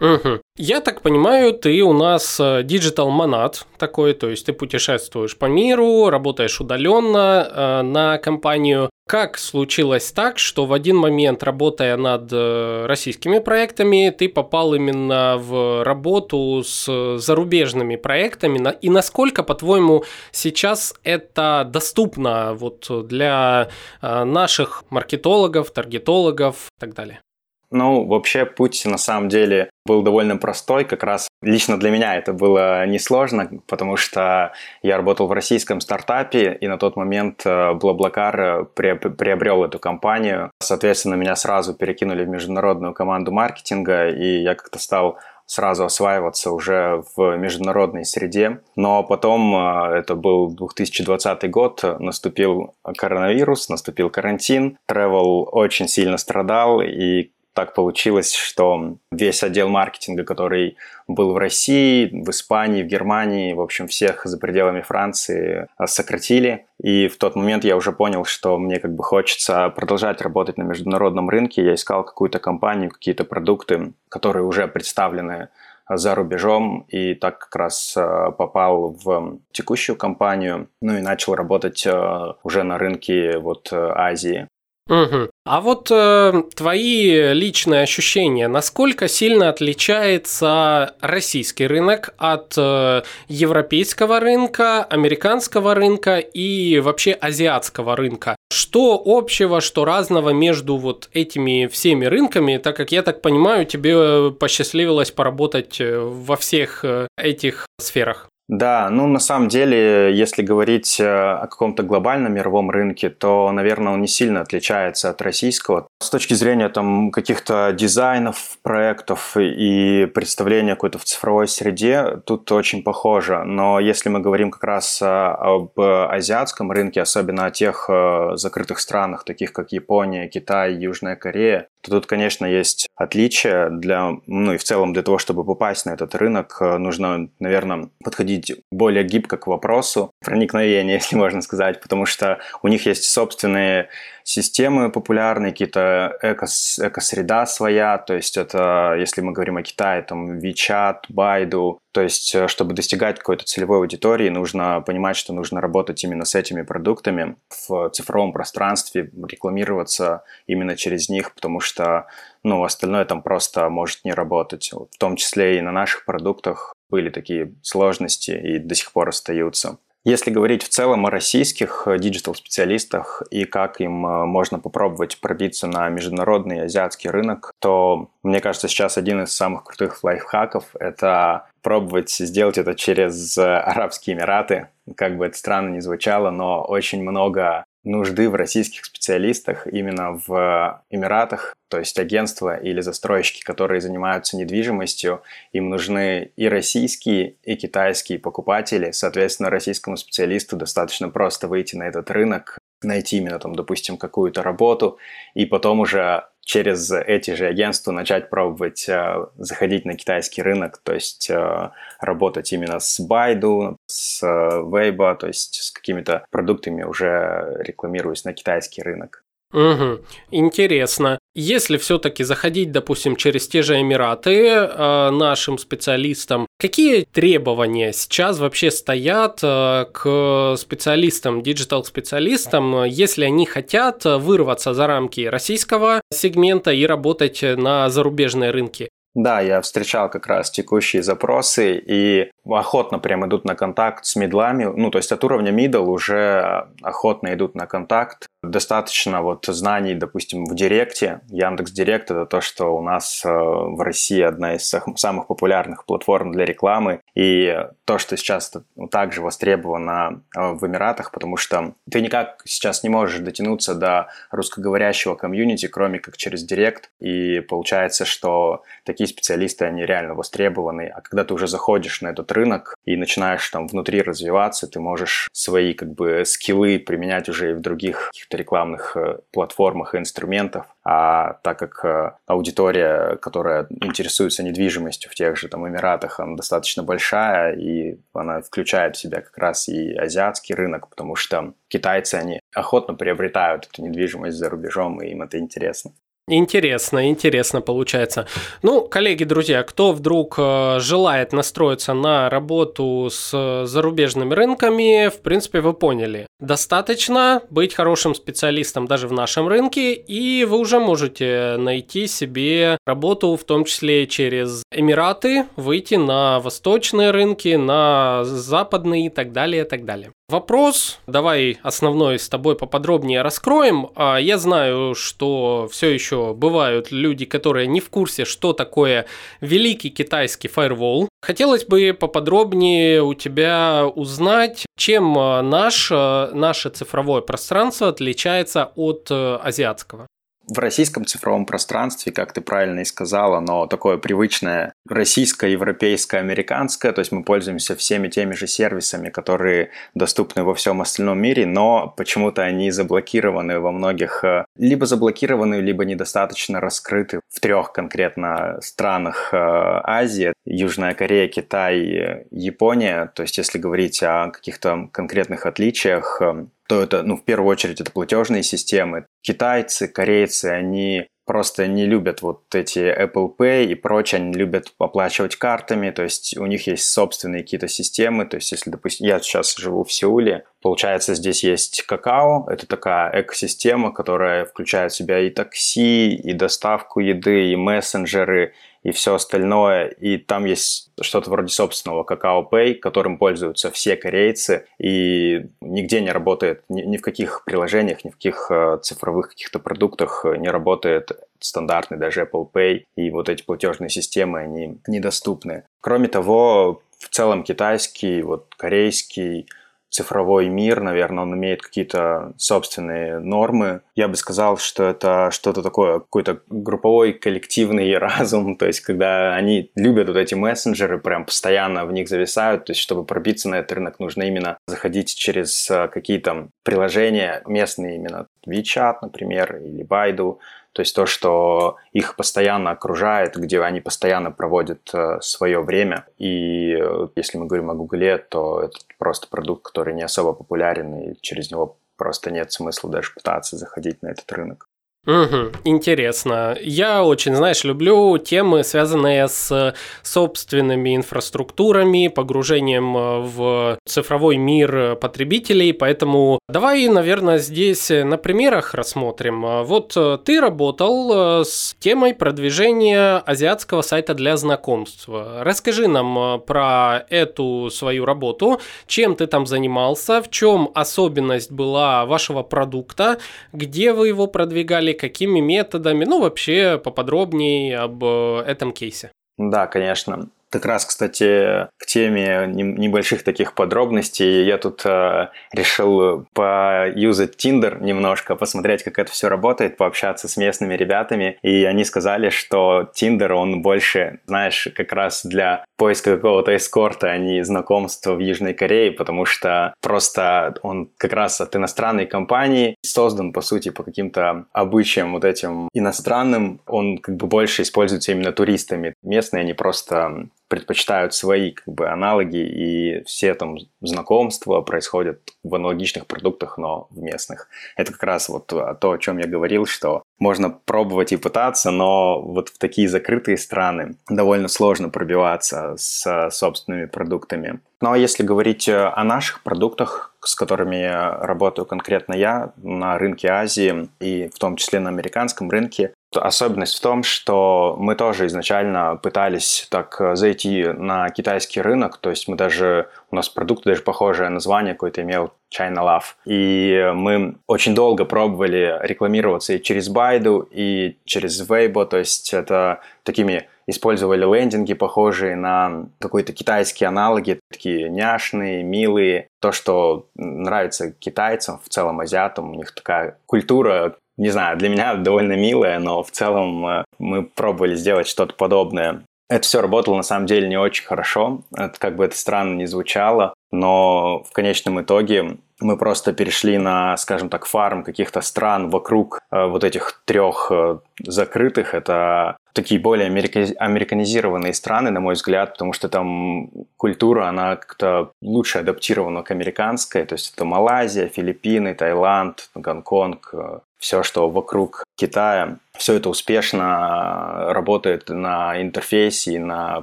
Угу. 0.00 0.40
Я 0.56 0.80
так 0.80 1.02
понимаю, 1.02 1.52
ты 1.52 1.82
у 1.82 1.92
нас 1.92 2.40
digital 2.62 3.10
nomad 3.10 3.66
такой, 3.76 4.14
то 4.14 4.28
есть 4.28 4.46
ты 4.46 4.52
путешествуешь 4.52 5.36
по 5.36 5.46
миру, 5.46 6.10
работаешь 6.10 6.60
удаленно 6.60 7.48
э, 7.50 7.82
на 7.82 8.18
компанию. 8.18 8.90
Как 9.08 9.38
случилось 9.38 10.12
так, 10.12 10.38
что 10.38 10.66
в 10.66 10.72
один 10.74 10.96
момент, 10.98 11.42
работая 11.42 11.96
над 11.96 12.30
э, 12.30 12.84
российскими 12.84 13.38
проектами, 13.38 14.10
ты 14.10 14.28
попал 14.28 14.74
именно 14.74 15.38
в 15.38 15.82
работу 15.82 16.62
с 16.62 17.16
зарубежными 17.16 17.96
проектами? 17.96 18.76
И 18.82 18.90
насколько, 18.90 19.42
по-твоему, 19.42 20.04
сейчас 20.30 20.94
это 21.04 21.66
доступно 21.72 22.52
вот 22.52 22.86
для 23.08 23.70
э, 24.02 24.24
наших 24.24 24.84
маркетологов, 24.90 25.70
таргетологов 25.70 26.66
и 26.76 26.78
так 26.78 26.92
далее? 26.92 27.22
Ну, 27.70 28.06
вообще 28.06 28.46
путь 28.46 28.84
на 28.86 28.98
самом 28.98 29.28
деле 29.28 29.70
был 29.84 30.02
довольно 30.02 30.36
простой. 30.36 30.84
Как 30.84 31.02
раз 31.02 31.28
лично 31.42 31.78
для 31.78 31.90
меня 31.90 32.16
это 32.16 32.32
было 32.32 32.86
несложно, 32.86 33.50
потому 33.66 33.96
что 33.96 34.52
я 34.82 34.96
работал 34.96 35.26
в 35.26 35.32
российском 35.32 35.80
стартапе, 35.80 36.56
и 36.60 36.66
на 36.66 36.78
тот 36.78 36.96
момент 36.96 37.44
Блаблакар 37.44 38.40
э, 38.40 38.64
приобрел 38.64 39.64
эту 39.64 39.78
компанию. 39.78 40.50
Соответственно, 40.60 41.14
меня 41.14 41.36
сразу 41.36 41.74
перекинули 41.74 42.24
в 42.24 42.28
международную 42.28 42.94
команду 42.94 43.32
маркетинга, 43.32 44.08
и 44.08 44.42
я 44.42 44.54
как-то 44.54 44.78
стал 44.78 45.18
сразу 45.48 45.84
осваиваться 45.84 46.52
уже 46.52 47.02
в 47.16 47.36
международной 47.36 48.04
среде. 48.04 48.60
Но 48.76 49.02
потом, 49.02 49.54
э, 49.56 49.98
это 49.98 50.14
был 50.14 50.50
2020 50.54 51.50
год, 51.50 51.82
наступил 51.98 52.74
коронавирус, 52.96 53.68
наступил 53.68 54.10
карантин, 54.10 54.76
travel 54.90 55.44
очень 55.50 55.88
сильно 55.88 56.18
страдал, 56.18 56.82
и 56.82 57.30
так 57.58 57.74
получилось, 57.74 58.34
что 58.34 58.98
весь 59.10 59.42
отдел 59.42 59.68
маркетинга, 59.68 60.22
который 60.22 60.76
был 61.08 61.32
в 61.32 61.38
России, 61.38 62.08
в 62.08 62.30
Испании, 62.30 62.84
в 62.84 62.86
Германии, 62.86 63.52
в 63.52 63.60
общем, 63.60 63.88
всех 63.88 64.24
за 64.26 64.38
пределами 64.38 64.80
Франции 64.80 65.66
сократили. 65.86 66.66
И 66.80 67.08
в 67.08 67.16
тот 67.16 67.34
момент 67.34 67.64
я 67.64 67.76
уже 67.76 67.90
понял, 67.90 68.24
что 68.24 68.58
мне 68.58 68.78
как 68.78 68.94
бы 68.94 69.02
хочется 69.02 69.70
продолжать 69.70 70.20
работать 70.20 70.56
на 70.56 70.62
международном 70.62 71.28
рынке. 71.28 71.64
Я 71.64 71.74
искал 71.74 72.04
какую-то 72.04 72.38
компанию, 72.38 72.90
какие-то 72.90 73.24
продукты, 73.24 73.92
которые 74.08 74.44
уже 74.44 74.68
представлены 74.68 75.48
за 75.90 76.14
рубежом 76.14 76.86
и 76.86 77.14
так 77.14 77.40
как 77.40 77.56
раз 77.56 77.96
э, 77.96 78.30
попал 78.38 78.96
в 79.02 79.38
текущую 79.50 79.96
компанию, 79.96 80.68
ну 80.80 80.96
и 80.96 81.00
начал 81.00 81.34
работать 81.34 81.84
э, 81.86 82.34
уже 82.44 82.62
на 82.62 82.78
рынке 82.78 83.38
вот 83.38 83.72
э, 83.72 83.92
Азии. 83.96 84.46
Угу. 84.88 85.30
А 85.44 85.60
вот 85.60 85.90
э, 85.90 86.42
твои 86.54 87.32
личные 87.34 87.82
ощущения, 87.82 88.48
насколько 88.48 89.06
сильно 89.06 89.50
отличается 89.50 90.94
российский 91.00 91.66
рынок 91.66 92.14
от 92.16 92.54
э, 92.56 93.02
европейского 93.28 94.18
рынка, 94.20 94.84
американского 94.84 95.74
рынка 95.74 96.18
и 96.18 96.78
вообще 96.80 97.12
азиатского 97.12 97.96
рынка? 97.96 98.36
Что 98.50 99.00
общего, 99.04 99.60
что 99.60 99.84
разного 99.84 100.30
между 100.30 100.76
вот 100.76 101.10
этими 101.12 101.66
всеми 101.66 102.06
рынками, 102.06 102.56
так 102.56 102.76
как 102.76 102.90
я 102.90 103.02
так 103.02 103.20
понимаю, 103.20 103.66
тебе 103.66 104.30
посчастливилось 104.30 105.10
поработать 105.10 105.80
э, 105.80 105.98
во 105.98 106.36
всех 106.36 106.84
э, 106.84 107.08
этих 107.18 107.66
сферах? 107.78 108.28
Да, 108.48 108.88
ну 108.88 109.06
на 109.06 109.18
самом 109.18 109.48
деле, 109.48 110.16
если 110.16 110.42
говорить 110.42 110.98
э, 110.98 111.04
о 111.04 111.46
каком-то 111.46 111.82
глобальном 111.82 112.32
мировом 112.32 112.70
рынке, 112.70 113.10
то, 113.10 113.52
наверное, 113.52 113.92
он 113.92 114.00
не 114.00 114.08
сильно 114.08 114.40
отличается 114.40 115.10
от 115.10 115.20
российского. 115.20 115.88
С 116.00 116.08
точки 116.08 116.32
зрения 116.32 116.70
там 116.70 117.10
каких-то 117.10 117.74
дизайнов, 117.76 118.56
проектов 118.62 119.36
и 119.36 120.06
представления 120.14 120.76
какой-то 120.76 120.98
в 120.98 121.04
цифровой 121.04 121.46
среде, 121.46 122.22
тут 122.24 122.50
очень 122.50 122.82
похоже. 122.82 123.44
Но 123.44 123.80
если 123.80 124.08
мы 124.08 124.20
говорим 124.20 124.50
как 124.50 124.64
раз 124.64 125.02
э, 125.02 125.06
об 125.06 125.78
азиатском 125.78 126.72
рынке, 126.72 127.02
особенно 127.02 127.44
о 127.44 127.50
тех 127.50 127.90
э, 127.90 128.30
закрытых 128.36 128.80
странах, 128.80 129.24
таких 129.24 129.52
как 129.52 129.72
Япония, 129.72 130.26
Китай, 130.26 130.72
Южная 130.72 131.16
Корея, 131.16 131.68
то 131.82 131.90
тут, 131.90 132.06
конечно, 132.06 132.46
есть 132.46 132.88
отличия 132.96 133.68
для, 133.68 134.12
ну 134.26 134.54
и 134.54 134.58
в 134.58 134.64
целом 134.64 134.92
для 134.92 135.02
того, 135.02 135.18
чтобы 135.18 135.44
попасть 135.44 135.86
на 135.86 135.90
этот 135.90 136.14
рынок, 136.14 136.60
нужно, 136.60 137.28
наверное, 137.38 137.88
подходить 138.04 138.28
подходить 138.28 138.64
более 138.70 139.04
гибко 139.04 139.36
к 139.36 139.46
вопросу 139.46 140.10
проникновения, 140.24 140.94
если 141.00 141.16
можно 141.16 141.42
сказать, 141.42 141.80
потому 141.80 142.06
что 142.06 142.38
у 142.62 142.68
них 142.68 142.86
есть 142.86 143.04
собственные 143.04 143.88
системы 144.24 144.90
популярные, 144.90 145.52
какие-то 145.52 146.18
экос, 146.22 146.78
экосреда 146.78 147.46
своя, 147.46 147.96
то 147.98 148.14
есть 148.14 148.36
это, 148.36 148.94
если 148.98 149.22
мы 149.22 149.32
говорим 149.32 149.56
о 149.56 149.62
Китае, 149.62 150.02
там 150.02 150.38
WeChat, 150.38 150.96
Baidu, 151.10 151.78
то 151.92 152.02
есть 152.02 152.34
э, 152.34 152.48
чтобы 152.48 152.74
достигать 152.74 153.18
какой-то 153.18 153.44
целевой 153.44 153.78
аудитории, 153.78 154.28
нужно 154.28 154.80
понимать, 154.82 155.16
что 155.16 155.32
нужно 155.32 155.60
работать 155.60 156.02
именно 156.04 156.24
с 156.24 156.34
этими 156.34 156.62
продуктами 156.62 157.36
в 157.48 157.90
цифровом 157.90 158.32
пространстве, 158.32 159.10
рекламироваться 159.26 160.24
именно 160.46 160.76
через 160.76 161.08
них, 161.08 161.34
потому 161.34 161.60
что 161.60 162.06
ну, 162.42 162.62
остальное 162.62 163.04
там 163.04 163.22
просто 163.22 163.68
может 163.68 164.04
не 164.04 164.12
работать. 164.12 164.70
В 164.72 164.98
том 164.98 165.16
числе 165.16 165.58
и 165.58 165.62
на 165.62 165.72
наших 165.72 166.04
продуктах 166.04 166.74
были 166.90 167.10
такие 167.10 167.54
сложности 167.62 168.30
и 168.30 168.58
до 168.58 168.74
сих 168.74 168.92
пор 168.92 169.08
остаются. 169.08 169.78
Если 170.08 170.30
говорить 170.30 170.62
в 170.62 170.70
целом 170.70 171.04
о 171.04 171.10
российских 171.10 171.82
э, 171.84 171.98
диджитал-специалистах 171.98 173.22
и 173.30 173.44
как 173.44 173.78
им 173.82 174.06
э, 174.06 174.24
можно 174.24 174.58
попробовать 174.58 175.20
пробиться 175.20 175.66
на 175.66 175.86
международный 175.90 176.62
азиатский 176.62 177.10
рынок, 177.10 177.52
то 177.58 178.08
мне 178.22 178.40
кажется, 178.40 178.68
сейчас 178.68 178.96
один 178.96 179.24
из 179.24 179.32
самых 179.32 179.64
крутых 179.64 180.02
лайфхаков– 180.02 180.64
это 180.80 181.48
пробовать 181.60 182.08
сделать 182.08 182.56
это 182.56 182.74
через 182.74 183.36
э, 183.36 183.58
Арабские 183.58 184.16
Эмираты. 184.16 184.68
Как 184.96 185.18
бы 185.18 185.26
это 185.26 185.36
странно 185.36 185.74
ни 185.74 185.80
звучало, 185.80 186.30
но 186.30 186.64
очень 186.64 187.02
много 187.02 187.66
нужды 187.84 188.28
в 188.28 188.34
российских 188.34 188.84
специалистах 188.84 189.66
именно 189.66 190.20
в 190.26 190.82
Эмиратах, 190.90 191.54
то 191.68 191.78
есть 191.78 191.98
агентства 191.98 192.56
или 192.56 192.80
застройщики, 192.80 193.42
которые 193.42 193.80
занимаются 193.80 194.36
недвижимостью, 194.36 195.22
им 195.52 195.70
нужны 195.70 196.32
и 196.36 196.48
российские, 196.48 197.36
и 197.42 197.56
китайские 197.56 198.18
покупатели. 198.18 198.90
Соответственно, 198.90 199.50
российскому 199.50 199.96
специалисту 199.96 200.56
достаточно 200.56 201.08
просто 201.08 201.48
выйти 201.48 201.76
на 201.76 201.84
этот 201.84 202.10
рынок, 202.10 202.58
найти 202.82 203.18
именно 203.18 203.38
там, 203.38 203.54
допустим, 203.54 203.96
какую-то 203.96 204.42
работу, 204.42 204.98
и 205.34 205.46
потом 205.46 205.80
уже 205.80 206.24
через 206.48 206.90
эти 206.90 207.34
же 207.34 207.46
агентства 207.46 207.92
начать 207.92 208.30
пробовать 208.30 208.88
э, 208.88 209.26
заходить 209.36 209.84
на 209.84 209.96
китайский 209.96 210.40
рынок, 210.40 210.80
то 210.82 210.94
есть 210.94 211.28
э, 211.28 211.70
работать 212.00 212.54
именно 212.54 212.80
с 212.80 212.98
Baidu, 213.06 213.76
с 213.86 214.22
э, 214.22 215.16
то 215.16 215.26
есть 215.26 215.62
с 215.62 215.70
какими-то 215.70 216.24
продуктами 216.30 216.84
уже 216.84 217.58
рекламируясь 217.60 218.24
на 218.24 218.32
китайский 218.32 218.82
рынок. 218.82 219.24
Угу. 219.52 220.00
Интересно. 220.30 221.18
Если 221.34 221.78
все-таки 221.78 222.22
заходить, 222.22 222.70
допустим, 222.70 223.16
через 223.16 223.48
те 223.48 223.62
же 223.62 223.80
Эмираты 223.80 224.48
э, 224.48 225.10
нашим 225.10 225.56
специалистам, 225.56 226.46
какие 226.58 227.04
требования 227.04 227.92
сейчас 227.92 228.38
вообще 228.38 228.70
стоят 228.70 229.40
э, 229.42 229.86
к 229.92 230.54
специалистам, 230.58 231.42
digital-специалистам, 231.42 232.84
если 232.84 233.24
они 233.24 233.46
хотят 233.46 234.04
вырваться 234.04 234.74
за 234.74 234.86
рамки 234.86 235.22
российского 235.22 236.02
сегмента 236.12 236.70
и 236.70 236.84
работать 236.84 237.40
на 237.42 237.88
зарубежные 237.88 238.50
рынки? 238.50 238.90
Да, 239.14 239.40
я 239.40 239.60
встречал 239.62 240.10
как 240.10 240.26
раз 240.26 240.50
текущие 240.50 241.02
запросы 241.02 241.82
и 241.84 242.30
охотно 242.54 242.98
прям 242.98 243.26
идут 243.26 243.44
на 243.44 243.54
контакт 243.54 244.04
с 244.04 244.16
медлами. 244.16 244.64
Ну, 244.64 244.90
то 244.90 244.98
есть 244.98 245.12
от 245.12 245.22
уровня 245.24 245.52
middle 245.52 245.86
уже 245.86 246.66
охотно 246.82 247.34
идут 247.34 247.54
на 247.54 247.66
контакт. 247.66 248.26
Достаточно 248.42 249.22
вот 249.22 249.46
знаний, 249.46 249.94
допустим, 249.94 250.44
в 250.44 250.54
Директе. 250.54 251.20
Яндекс 251.28 251.72
Директ– 251.72 252.10
это 252.12 252.24
то, 252.24 252.40
что 252.40 252.76
у 252.76 252.82
нас 252.82 253.22
э, 253.24 253.28
в 253.28 253.80
России 253.80 254.22
одна 254.22 254.54
из 254.54 254.74
самых 254.96 255.26
популярных 255.26 255.84
платформ 255.84 256.32
для 256.32 256.44
рекламы. 256.44 257.00
И 257.14 257.66
то, 257.84 257.98
что 257.98 258.16
сейчас 258.16 258.52
также 258.90 259.22
востребовано 259.22 260.22
э, 260.36 260.52
в 260.52 260.64
Эмиратах, 260.66 261.10
потому 261.10 261.36
что 261.36 261.72
ты 261.90 262.00
никак 262.00 262.42
сейчас 262.44 262.84
не 262.84 262.88
можешь 262.88 263.18
дотянуться 263.18 263.74
до 263.74 264.08
русскоговорящего 264.30 265.16
комьюнити, 265.16 265.66
кроме 265.66 265.98
как 265.98 266.16
через 266.16 266.44
Директ. 266.44 266.90
И 267.00 267.40
получается, 267.40 268.04
что 268.04 268.62
такие 268.84 269.08
специалисты, 269.08 269.64
они 269.64 269.84
реально 269.84 270.14
востребованы. 270.14 270.92
А 270.94 271.00
когда 271.00 271.24
ты 271.24 271.34
уже 271.34 271.48
заходишь 271.48 272.02
на 272.02 272.08
этот 272.08 272.30
рынок 272.30 272.37
и 272.84 272.96
начинаешь 272.96 273.48
там 273.48 273.66
внутри 273.66 274.02
развиваться, 274.02 274.66
ты 274.66 274.80
можешь 274.80 275.28
свои 275.32 275.74
как 275.74 275.94
бы 275.94 276.24
скиллы 276.24 276.78
применять 276.78 277.28
уже 277.28 277.50
и 277.50 277.54
в 277.54 277.60
других 277.60 278.08
каких-то 278.08 278.36
рекламных 278.36 278.96
э, 278.96 279.18
платформах 279.32 279.94
и 279.94 279.98
инструментах. 279.98 280.66
А 280.84 281.34
так 281.42 281.58
как 281.58 281.84
э, 281.84 282.12
аудитория, 282.26 283.16
которая 283.16 283.66
интересуется 283.70 284.42
недвижимостью 284.42 285.10
в 285.10 285.14
тех 285.14 285.36
же 285.36 285.48
там 285.48 285.68
Эмиратах, 285.68 286.20
она 286.20 286.36
достаточно 286.36 286.82
большая, 286.82 287.54
и 287.54 287.98
она 288.12 288.40
включает 288.40 288.96
в 288.96 289.00
себя 289.00 289.20
как 289.20 289.36
раз 289.36 289.68
и 289.68 289.92
азиатский 289.94 290.54
рынок, 290.54 290.88
потому 290.88 291.14
что 291.16 291.54
китайцы, 291.68 292.14
они 292.14 292.40
охотно 292.54 292.94
приобретают 292.94 293.66
эту 293.66 293.82
недвижимость 293.82 294.36
за 294.36 294.48
рубежом, 294.48 295.02
и 295.02 295.08
им 295.08 295.22
это 295.22 295.38
интересно. 295.38 295.92
Интересно, 296.28 297.08
интересно 297.08 297.62
получается. 297.62 298.26
Ну, 298.62 298.82
коллеги, 298.82 299.24
друзья, 299.24 299.62
кто 299.62 299.92
вдруг 299.92 300.34
э, 300.38 300.78
желает 300.78 301.32
настроиться 301.32 301.94
на 301.94 302.28
работу 302.28 303.08
с 303.10 303.64
зарубежными 303.64 304.34
рынками, 304.34 305.08
в 305.08 305.22
принципе, 305.22 305.60
вы 305.60 305.72
поняли. 305.72 306.26
Достаточно 306.38 307.40
быть 307.48 307.74
хорошим 307.74 308.14
специалистом 308.14 308.86
даже 308.86 309.08
в 309.08 309.12
нашем 309.12 309.48
рынке, 309.48 309.94
и 309.94 310.44
вы 310.44 310.58
уже 310.58 310.78
можете 310.78 311.56
найти 311.58 312.06
себе 312.06 312.76
работу, 312.86 313.34
в 313.34 313.44
том 313.44 313.64
числе 313.64 314.06
через 314.06 314.62
Эмираты, 314.70 315.46
выйти 315.56 315.94
на 315.94 316.40
восточные 316.40 317.10
рынки, 317.10 317.56
на 317.56 318.24
западные 318.24 319.06
и 319.06 319.10
так 319.10 319.32
далее, 319.32 319.64
и 319.64 319.68
так 319.68 319.86
далее. 319.86 320.12
Вопрос, 320.30 321.00
давай 321.06 321.58
основной 321.62 322.18
с 322.18 322.28
тобой 322.28 322.54
поподробнее 322.54 323.22
раскроем. 323.22 323.88
А, 323.94 324.18
я 324.18 324.36
знаю, 324.36 324.94
что 324.94 325.70
все 325.72 325.88
еще 325.88 326.34
бывают 326.34 326.92
люди, 326.92 327.24
которые 327.24 327.66
не 327.66 327.80
в 327.80 327.88
курсе, 327.88 328.26
что 328.26 328.52
такое 328.52 329.06
великий 329.40 329.88
китайский 329.88 330.48
фаервол. 330.48 331.08
Хотелось 331.22 331.64
бы 331.64 331.96
поподробнее 331.98 333.02
у 333.02 333.14
тебя 333.14 333.86
узнать, 333.86 334.66
чем 334.76 335.14
наш, 335.48 335.90
наше 335.90 336.68
цифровое 336.68 337.22
пространство 337.22 337.88
отличается 337.88 338.70
от 338.76 339.06
э, 339.10 339.36
азиатского 339.36 340.08
в 340.48 340.58
российском 340.58 341.04
цифровом 341.04 341.46
пространстве, 341.46 342.12
как 342.12 342.32
ты 342.32 342.40
правильно 342.40 342.80
и 342.80 342.84
сказал, 342.84 343.34
оно 343.34 343.66
такое 343.66 343.98
привычное 343.98 344.72
российское, 344.88 345.52
европейское, 345.52 346.20
американское, 346.20 346.92
то 346.92 347.00
есть 347.00 347.12
мы 347.12 347.22
пользуемся 347.22 347.76
всеми 347.76 348.08
теми 348.08 348.32
же 348.32 348.46
сервисами, 348.46 349.10
которые 349.10 349.70
доступны 349.94 350.44
во 350.44 350.54
всем 350.54 350.80
остальном 350.80 351.20
мире, 351.20 351.46
но 351.46 351.92
почему-то 351.96 352.42
они 352.42 352.70
заблокированы 352.70 353.60
во 353.60 353.72
многих, 353.72 354.24
э, 354.24 354.44
либо 354.56 354.86
заблокированы, 354.86 355.56
либо 355.56 355.84
недостаточно 355.84 356.60
раскрыты 356.60 357.20
в 357.28 357.40
трех 357.40 357.72
конкретно 357.72 358.58
странах 358.62 359.30
э, 359.32 359.36
Азии, 359.36 360.32
Южная 360.46 360.94
Корея, 360.94 361.28
Китай, 361.28 362.26
Япония, 362.30 363.10
то 363.14 363.22
есть 363.22 363.36
если 363.36 363.58
говорить 363.58 364.02
о 364.02 364.30
каких-то 364.30 364.88
конкретных 364.92 365.44
отличиях, 365.44 366.22
э, 366.22 366.46
то 366.68 366.82
это, 366.82 367.02
ну, 367.02 367.16
в 367.16 367.24
первую 367.24 367.48
очередь, 367.50 367.80
это 367.80 367.90
платежные 367.90 368.42
системы. 368.42 369.06
Китайцы, 369.28 369.88
корейцы, 369.88 370.46
они 370.46 371.06
просто 371.28 371.66
не 371.66 371.84
любят 371.84 372.22
вот 372.22 372.42
эти 372.54 372.78
Apple 372.78 373.36
Pay 373.38 373.66
и 373.66 373.74
прочее, 373.74 374.22
они 374.22 374.32
любят 374.32 374.72
оплачивать 374.78 375.36
картами, 375.36 375.90
то 375.90 376.02
есть 376.02 376.36
у 376.38 376.46
них 376.46 376.66
есть 376.66 376.88
собственные 376.88 377.42
какие-то 377.42 377.68
системы, 377.68 378.24
то 378.24 378.38
есть 378.38 378.50
если, 378.50 378.70
допустим, 378.70 379.06
я 379.06 379.20
сейчас 379.20 379.54
живу 379.56 379.84
в 379.84 379.92
Сеуле, 379.92 380.44
Получается, 380.60 381.14
здесь 381.14 381.44
есть 381.44 381.82
какао, 381.82 382.48
это 382.50 382.66
такая 382.66 383.22
экосистема, 383.22 383.92
которая 383.92 384.44
включает 384.44 384.90
в 384.90 384.96
себя 384.96 385.20
и 385.20 385.30
такси, 385.30 386.14
и 386.14 386.32
доставку 386.32 386.98
еды, 386.98 387.52
и 387.52 387.56
мессенджеры, 387.56 388.54
и 388.82 388.90
все 388.90 389.14
остальное. 389.14 389.86
И 389.86 390.18
там 390.18 390.46
есть 390.46 390.90
что-то 391.00 391.30
вроде 391.30 391.52
собственного 391.52 392.02
Какао 392.02 392.48
Pay, 392.50 392.74
которым 392.74 393.18
пользуются 393.18 393.70
все 393.70 393.96
корейцы, 393.96 394.66
и 394.80 395.46
нигде 395.60 396.00
не 396.00 396.10
работает, 396.10 396.64
ни, 396.68 396.82
ни 396.82 396.96
в 396.96 397.02
каких 397.02 397.44
приложениях, 397.44 398.04
ни 398.04 398.10
в 398.10 398.14
каких 398.14 398.50
э, 398.50 398.78
цифровых 398.82 399.30
каких-то 399.30 399.60
продуктах 399.60 400.24
не 400.24 400.48
работает 400.48 401.12
стандартный 401.40 401.98
даже 401.98 402.22
Apple 402.22 402.50
Pay, 402.52 402.84
и 402.96 403.10
вот 403.10 403.28
эти 403.28 403.42
платежные 403.42 403.90
системы, 403.90 404.40
они 404.40 404.78
недоступны. 404.86 405.64
Кроме 405.80 406.08
того, 406.08 406.82
в 406.98 407.08
целом 407.08 407.44
китайский, 407.44 408.22
вот 408.22 408.54
корейский, 408.56 409.46
цифровой 409.90 410.48
мир, 410.48 410.80
наверное, 410.80 411.22
он 411.24 411.34
имеет 411.34 411.62
какие-то 411.62 412.34
собственные 412.36 413.20
нормы. 413.20 413.80
Я 413.96 414.08
бы 414.08 414.16
сказал, 414.16 414.58
что 414.58 414.84
это 414.84 415.30
что-то 415.32 415.62
такое, 415.62 416.00
какой-то 416.00 416.40
групповой 416.48 417.12
коллективный 417.12 417.96
разум, 417.98 418.56
то 418.56 418.66
есть 418.66 418.80
когда 418.80 419.34
они 419.34 419.70
любят 419.74 420.08
вот 420.08 420.16
эти 420.16 420.34
мессенджеры, 420.34 420.98
прям 420.98 421.24
постоянно 421.24 421.86
в 421.86 421.92
них 421.92 422.08
зависают, 422.08 422.66
то 422.66 422.72
есть 422.72 422.82
чтобы 422.82 423.04
пробиться 423.04 423.48
на 423.48 423.56
этот 423.56 423.72
рынок, 423.72 423.98
нужно 423.98 424.24
именно 424.24 424.58
заходить 424.66 425.14
через 425.14 425.70
э, 425.70 425.88
какие-то 425.88 426.48
приложения 426.64 427.42
местные 427.46 427.96
именно, 427.96 428.26
WeChat, 428.46 428.96
например, 429.02 429.56
или 429.56 429.84
Baidu, 429.84 430.38
то 430.78 430.82
есть 430.82 430.94
то, 430.94 431.06
что 431.06 431.76
их 431.90 432.14
постоянно 432.14 432.70
окружает, 432.70 433.34
где 433.34 433.60
они 433.62 433.80
постоянно 433.80 434.30
проводят 434.30 434.88
э, 434.94 435.18
свое 435.20 435.60
время. 435.60 436.06
И 436.18 436.72
э, 436.72 437.08
если 437.16 437.36
мы 437.36 437.46
говорим 437.46 437.72
о 437.72 437.74
Гугле, 437.74 438.18
то 438.18 438.60
это 438.60 438.78
просто 438.96 439.26
продукт, 439.26 439.64
который 439.64 439.92
не 439.92 440.02
особо 440.02 440.34
популярен, 440.34 440.94
и 440.94 441.16
через 441.20 441.50
него 441.50 441.78
просто 441.96 442.30
нет 442.30 442.52
смысла 442.52 442.90
даже 442.90 443.12
пытаться 443.12 443.56
заходить 443.56 444.02
на 444.02 444.10
этот 444.12 444.30
рынок. 444.30 444.67
Угу, 445.08 445.52
интересно. 445.64 446.54
Я 446.60 447.02
очень, 447.02 447.34
знаешь, 447.34 447.64
люблю 447.64 448.18
темы, 448.18 448.62
связанные 448.62 449.26
с 449.26 449.74
собственными 450.02 450.96
инфраструктурами, 450.96 452.08
погружением 452.08 452.94
э, 452.94 453.20
в 453.20 453.78
цифровой 453.86 454.36
мир 454.36 454.96
потребителей, 454.96 455.72
поэтому 455.72 456.40
давай, 456.50 456.86
наверное, 456.88 457.38
здесь 457.38 457.88
на 457.88 458.18
примерах 458.18 458.74
рассмотрим. 458.74 459.64
Вот 459.64 459.94
э, 459.96 460.18
ты 460.22 460.42
работал 460.42 461.40
э, 461.40 461.44
с 461.46 461.74
темой 461.78 462.12
продвижения 462.12 463.16
азиатского 463.16 463.80
сайта 463.80 464.12
для 464.12 464.36
знакомств. 464.36 465.08
Расскажи 465.08 465.88
нам 465.88 466.42
про 466.42 467.06
эту 467.08 467.70
свою 467.70 468.04
работу, 468.04 468.60
чем 468.86 469.16
ты 469.16 469.26
там 469.26 469.46
занимался, 469.46 470.20
в 470.20 470.30
чем 470.30 470.70
особенность 470.74 471.50
была 471.50 472.04
вашего 472.04 472.42
продукта, 472.42 473.16
где 473.54 473.94
вы 473.94 474.08
его 474.08 474.26
продвигали, 474.26 474.97
какими 474.98 475.40
методами, 475.40 476.04
ну 476.04 476.20
вообще 476.20 476.78
поподробнее 476.82 477.78
об 477.78 478.04
э, 478.04 478.42
этом 478.46 478.72
кейсе. 478.72 479.10
Да, 479.38 479.66
конечно. 479.66 480.28
Как 480.50 480.64
раз, 480.64 480.86
кстати, 480.86 481.68
к 481.78 481.86
теме 481.86 482.46
небольших 482.46 483.22
таких 483.22 483.54
подробностей 483.54 484.44
я 484.44 484.56
тут 484.56 484.82
э, 484.86 485.28
решил 485.52 486.26
поюзать 486.32 487.36
Tinder 487.36 487.82
немножко, 487.82 488.34
посмотреть, 488.34 488.82
как 488.82 488.98
это 488.98 489.12
все 489.12 489.28
работает, 489.28 489.76
пообщаться 489.76 490.26
с 490.26 490.36
местными 490.36 490.74
ребятами. 490.74 491.38
И 491.42 491.64
они 491.64 491.84
сказали, 491.84 492.30
что 492.30 492.90
Tinder, 492.94 493.32
он 493.32 493.60
больше, 493.60 494.20
знаешь, 494.26 494.68
как 494.74 494.92
раз 494.92 495.24
для 495.24 495.64
поиска 495.76 496.16
какого-то 496.16 496.56
эскорта, 496.56 497.08
а 497.08 497.18
не 497.18 497.44
знакомства 497.44 498.14
в 498.14 498.20
Южной 498.20 498.54
Корее, 498.54 498.90
потому 498.92 499.26
что 499.26 499.74
просто 499.82 500.54
он 500.62 500.90
как 500.96 501.12
раз 501.12 501.40
от 501.40 501.54
иностранной 501.56 502.06
компании 502.06 502.74
создан, 502.82 503.32
по 503.32 503.42
сути, 503.42 503.68
по 503.68 503.82
каким-то 503.82 504.46
обычаям 504.52 505.12
вот 505.12 505.24
этим 505.24 505.68
иностранным. 505.74 506.60
Он 506.66 506.98
как 506.98 507.16
бы 507.16 507.26
больше 507.26 507.62
используется 507.62 508.12
именно 508.12 508.32
туристами. 508.32 508.94
Местные, 509.02 509.42
они 509.42 509.52
просто 509.52 510.28
предпочитают 510.48 511.14
свои 511.14 511.52
как 511.52 511.72
бы 511.72 511.88
аналоги, 511.88 512.38
и 512.38 513.04
все 513.04 513.34
там 513.34 513.58
знакомства 513.80 514.60
происходят 514.62 515.20
в 515.42 515.54
аналогичных 515.54 516.06
продуктах, 516.06 516.58
но 516.58 516.88
в 516.90 516.98
местных. 516.98 517.48
Это 517.76 517.92
как 517.92 518.02
раз 518.02 518.28
вот 518.28 518.46
то, 518.46 518.92
о 518.92 518.98
чем 518.98 519.18
я 519.18 519.26
говорил, 519.26 519.66
что 519.66 520.02
можно 520.18 520.50
пробовать 520.50 521.12
и 521.12 521.16
пытаться, 521.16 521.70
но 521.70 522.20
вот 522.20 522.48
в 522.48 522.58
такие 522.58 522.88
закрытые 522.88 523.36
страны 523.36 523.96
довольно 524.08 524.48
сложно 524.48 524.88
пробиваться 524.88 525.74
с 525.76 526.30
собственными 526.30 526.86
продуктами. 526.86 527.60
Ну 527.80 527.92
а 527.92 527.98
если 527.98 528.24
говорить 528.24 528.68
о 528.68 529.04
наших 529.04 529.42
продуктах, 529.44 530.12
с 530.24 530.34
которыми 530.34 530.84
работаю 531.24 531.64
конкретно 531.64 532.14
я 532.14 532.52
на 532.56 532.98
рынке 532.98 533.28
Азии 533.28 533.88
и 534.00 534.28
в 534.34 534.38
том 534.40 534.56
числе 534.56 534.80
на 534.80 534.90
американском 534.90 535.48
рынке, 535.48 535.92
Особенность 536.14 536.76
в 536.78 536.80
том, 536.80 537.02
что 537.02 537.76
мы 537.78 537.94
тоже 537.94 538.26
изначально 538.26 538.96
пытались 538.96 539.66
так 539.70 540.00
э, 540.00 540.16
зайти 540.16 540.64
на 540.66 541.10
китайский 541.10 541.60
рынок, 541.60 541.98
то 541.98 542.08
есть 542.08 542.28
мы 542.28 542.36
даже, 542.36 542.88
у 543.10 543.16
нас 543.16 543.28
продукт 543.28 543.64
даже 543.64 543.82
похожее 543.82 544.30
название 544.30 544.72
какое-то 544.72 545.02
имел 545.02 545.32
China 545.54 545.80
Love. 545.80 546.14
И 546.24 546.92
мы 546.94 547.36
очень 547.46 547.74
долго 547.74 548.06
пробовали 548.06 548.78
рекламироваться 548.82 549.52
и 549.52 549.62
через 549.62 549.90
Baidu, 549.90 550.46
и 550.50 550.96
через 551.04 551.46
Weibo, 551.46 551.84
то 551.84 551.98
есть 551.98 552.32
это 552.32 552.80
такими 553.02 553.46
использовали 553.66 554.24
лендинги, 554.24 554.72
похожие 554.72 555.36
на 555.36 555.88
какие-то 556.00 556.32
китайские 556.32 556.88
аналоги, 556.88 557.38
такие 557.50 557.90
няшные, 557.90 558.62
милые. 558.62 559.28
То, 559.40 559.52
что 559.52 560.06
нравится 560.16 560.92
китайцам, 560.92 561.60
в 561.62 561.68
целом 561.68 562.00
азиатам, 562.00 562.50
у 562.50 562.54
них 562.54 562.74
такая 562.74 563.18
культура 563.26 563.96
не 564.18 564.30
знаю, 564.30 564.58
для 564.58 564.68
меня 564.68 564.94
довольно 564.96 565.34
милая, 565.34 565.78
но 565.78 566.02
в 566.02 566.10
целом 566.10 566.66
э, 566.66 566.84
мы 566.98 567.24
пробовали 567.24 567.76
сделать 567.76 568.08
что-то 568.08 568.34
подобное. 568.34 569.04
Это 569.30 569.46
все 569.46 569.60
работало 569.60 569.96
на 569.96 570.02
самом 570.02 570.26
деле 570.26 570.48
не 570.48 570.56
очень 570.56 570.86
хорошо, 570.86 571.42
это, 571.54 571.78
как 571.78 571.96
бы 571.96 572.04
это 572.04 572.16
странно 572.16 572.56
не 572.56 572.66
звучало, 572.66 573.34
но 573.50 574.22
в 574.24 574.32
конечном 574.32 574.80
итоге 574.80 575.36
мы 575.60 575.76
просто 575.76 576.12
перешли 576.12 576.56
на, 576.56 576.96
скажем 576.96 577.28
так, 577.28 577.44
фарм 577.44 577.82
каких-то 577.82 578.20
стран 578.20 578.70
вокруг 578.70 579.20
э, 579.30 579.46
вот 579.46 579.64
этих 579.64 580.02
трех 580.04 580.48
э, 580.50 580.78
закрытых. 581.04 581.74
Это 581.74 582.36
такие 582.52 582.80
более 582.80 583.06
американизированные 583.06 584.54
страны, 584.54 584.90
на 584.90 585.00
мой 585.00 585.14
взгляд, 585.14 585.52
потому 585.52 585.72
что 585.72 585.88
там 585.88 586.50
культура, 586.76 587.28
она 587.28 587.56
как-то 587.56 588.12
лучше 588.22 588.58
адаптирована 588.58 589.22
к 589.22 589.30
американской. 589.30 590.04
То 590.04 590.14
есть 590.14 590.32
это 590.34 590.44
Малайзия, 590.44 591.08
Филиппины, 591.08 591.74
Таиланд, 591.74 592.50
Гонконг, 592.54 593.34
все, 593.78 594.02
что 594.02 594.28
вокруг 594.28 594.84
Китая, 594.96 595.58
все 595.76 595.94
это 595.94 596.08
успешно 596.08 597.52
работает 597.52 598.08
на 598.08 598.60
интерфейсе 598.60 599.34
и 599.34 599.38
на 599.38 599.82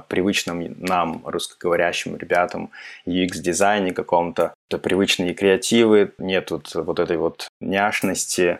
привычном 0.00 0.62
нам, 0.78 1.22
русскоговорящим 1.24 2.16
ребятам, 2.16 2.70
UX-дизайне 3.06 3.92
каком-то. 3.92 4.54
Это 4.68 4.78
привычные 4.78 5.34
креативы, 5.34 6.12
нет 6.18 6.50
вот, 6.50 6.74
вот 6.74 6.98
этой 6.98 7.16
вот 7.16 7.48
няшности 7.60 8.58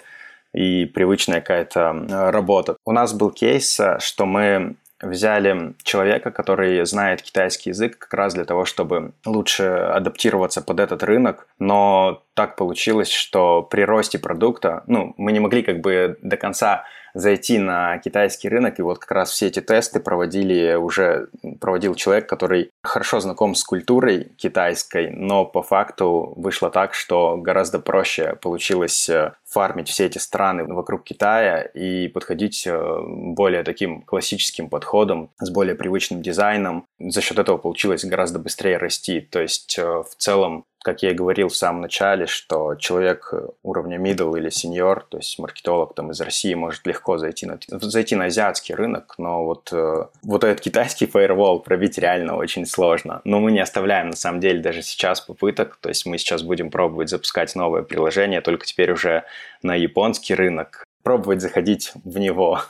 и 0.55 0.87
привычная 0.87 1.41
какая-то 1.41 2.07
э, 2.09 2.31
работа. 2.31 2.77
У 2.87 2.93
нас 2.93 3.13
был 3.13 3.31
кейс, 3.31 3.79
что 3.99 4.25
мы 4.25 4.77
взяли 5.01 5.75
человека, 5.83 6.31
который 6.31 6.85
знает 6.87 7.23
китайский 7.23 7.71
язык 7.71 7.99
как 7.99 8.15
раз 8.15 8.35
для 8.35 8.45
того, 8.45 8.65
чтобы 8.65 9.13
лучше 9.27 9.65
адаптироваться 9.65 10.63
под 10.63 10.81
этот 10.81 11.03
рынок, 11.03 11.47
но 11.59 12.23
так 12.37 12.55
получилось, 12.57 13.11
что 13.11 13.63
при 13.63 13.81
росте 13.83 14.19
продукта, 14.19 14.85
ну, 14.87 15.15
мы 15.17 15.33
не 15.33 15.41
могли 15.41 15.63
как 15.63 15.81
бы 15.81 16.19
до 16.21 16.37
конца 16.37 16.85
зайти 17.15 17.59
на 17.59 17.97
китайский 17.99 18.51
рынок, 18.51 18.79
и 18.79 18.83
вот 18.83 18.99
как 18.99 19.11
раз 19.11 19.31
все 19.31 19.47
эти 19.47 19.61
тесты 19.61 20.01
проводили 20.01 20.75
уже, 20.75 21.29
проводил 21.61 21.95
человек, 21.95 22.29
который 22.29 22.73
хорошо 22.83 23.21
знаком 23.21 23.55
с 23.55 23.65
культурой 23.65 24.33
китайской, 24.37 25.11
но 25.11 25.47
по 25.47 25.63
факту 25.63 26.35
вышло 26.37 26.71
так, 26.71 26.93
что 26.93 27.39
гораздо 27.39 27.79
проще 27.79 28.37
получилось 28.43 29.09
э, 29.09 29.33
фармить 29.49 29.89
все 29.89 30.05
эти 30.05 30.19
страны 30.19 30.65
вокруг 30.65 31.05
Китая 31.05 31.63
и 31.63 32.09
подходить 32.09 32.67
э, 32.67 32.99
более 33.07 33.63
таким 33.63 34.03
классическим 34.03 34.69
подходом, 34.69 35.31
с 35.41 35.49
более 35.49 35.75
привычным 35.75 36.21
дизайном. 36.21 36.85
За 36.99 37.23
счет 37.23 37.39
этого 37.39 37.57
получилось 37.57 38.05
гораздо 38.05 38.39
быстрее 38.39 38.77
расти. 38.77 39.21
То 39.21 39.41
есть 39.41 39.79
э, 39.79 39.83
в 39.83 40.15
целом 40.19 40.67
как 40.87 41.03
я 41.03 41.11
и 41.11 41.15
говорил 41.15 41.49
в 41.49 41.57
самом 41.57 41.81
начале, 41.81 42.27
что 42.27 42.77
человек 42.77 43.35
уровня 43.65 43.99
middle 43.99 44.39
или 44.39 44.51
senior, 44.51 45.03
то 45.09 45.17
есть 45.17 45.37
маркетолог 45.41 45.97
там 45.97 46.13
из 46.13 46.21
России 46.21 46.55
может 46.55 46.87
легко 46.87 47.19
зайти 47.19 47.45
на, 47.45 47.59
зайти 47.81 48.15
на 48.15 48.27
азиатский 48.27 48.73
рынок, 48.73 49.17
но 49.19 49.45
вот, 49.45 49.71
э, 49.73 50.07
вот 50.23 50.45
этот 50.45 50.61
китайский 50.61 51.07
firewall 51.13 51.59
пробить 51.59 51.99
реально 51.99 52.37
очень 52.37 52.67
сложно. 52.67 53.21
Но 53.25 53.41
мы 53.41 53.51
не 53.51 53.59
оставляем 53.59 54.11
на 54.11 54.17
самом 54.17 54.39
деле 54.39 54.61
даже 54.61 54.83
сейчас 54.83 55.21
попыток, 55.21 55.77
то 55.81 55.89
есть 55.89 56.07
мы 56.07 56.19
сейчас 56.19 56.45
будем 56.45 56.71
пробовать 56.71 57.09
запускать 57.09 57.57
новое 57.57 57.83
приложение, 57.83 58.41
только 58.41 58.65
теперь 58.65 58.93
уже 58.93 59.25
на 59.63 59.75
японский 59.75 60.37
рынок, 60.37 60.85
пробовать 61.03 61.41
заходить 61.41 61.95
в 62.05 62.17
него. 62.19 62.61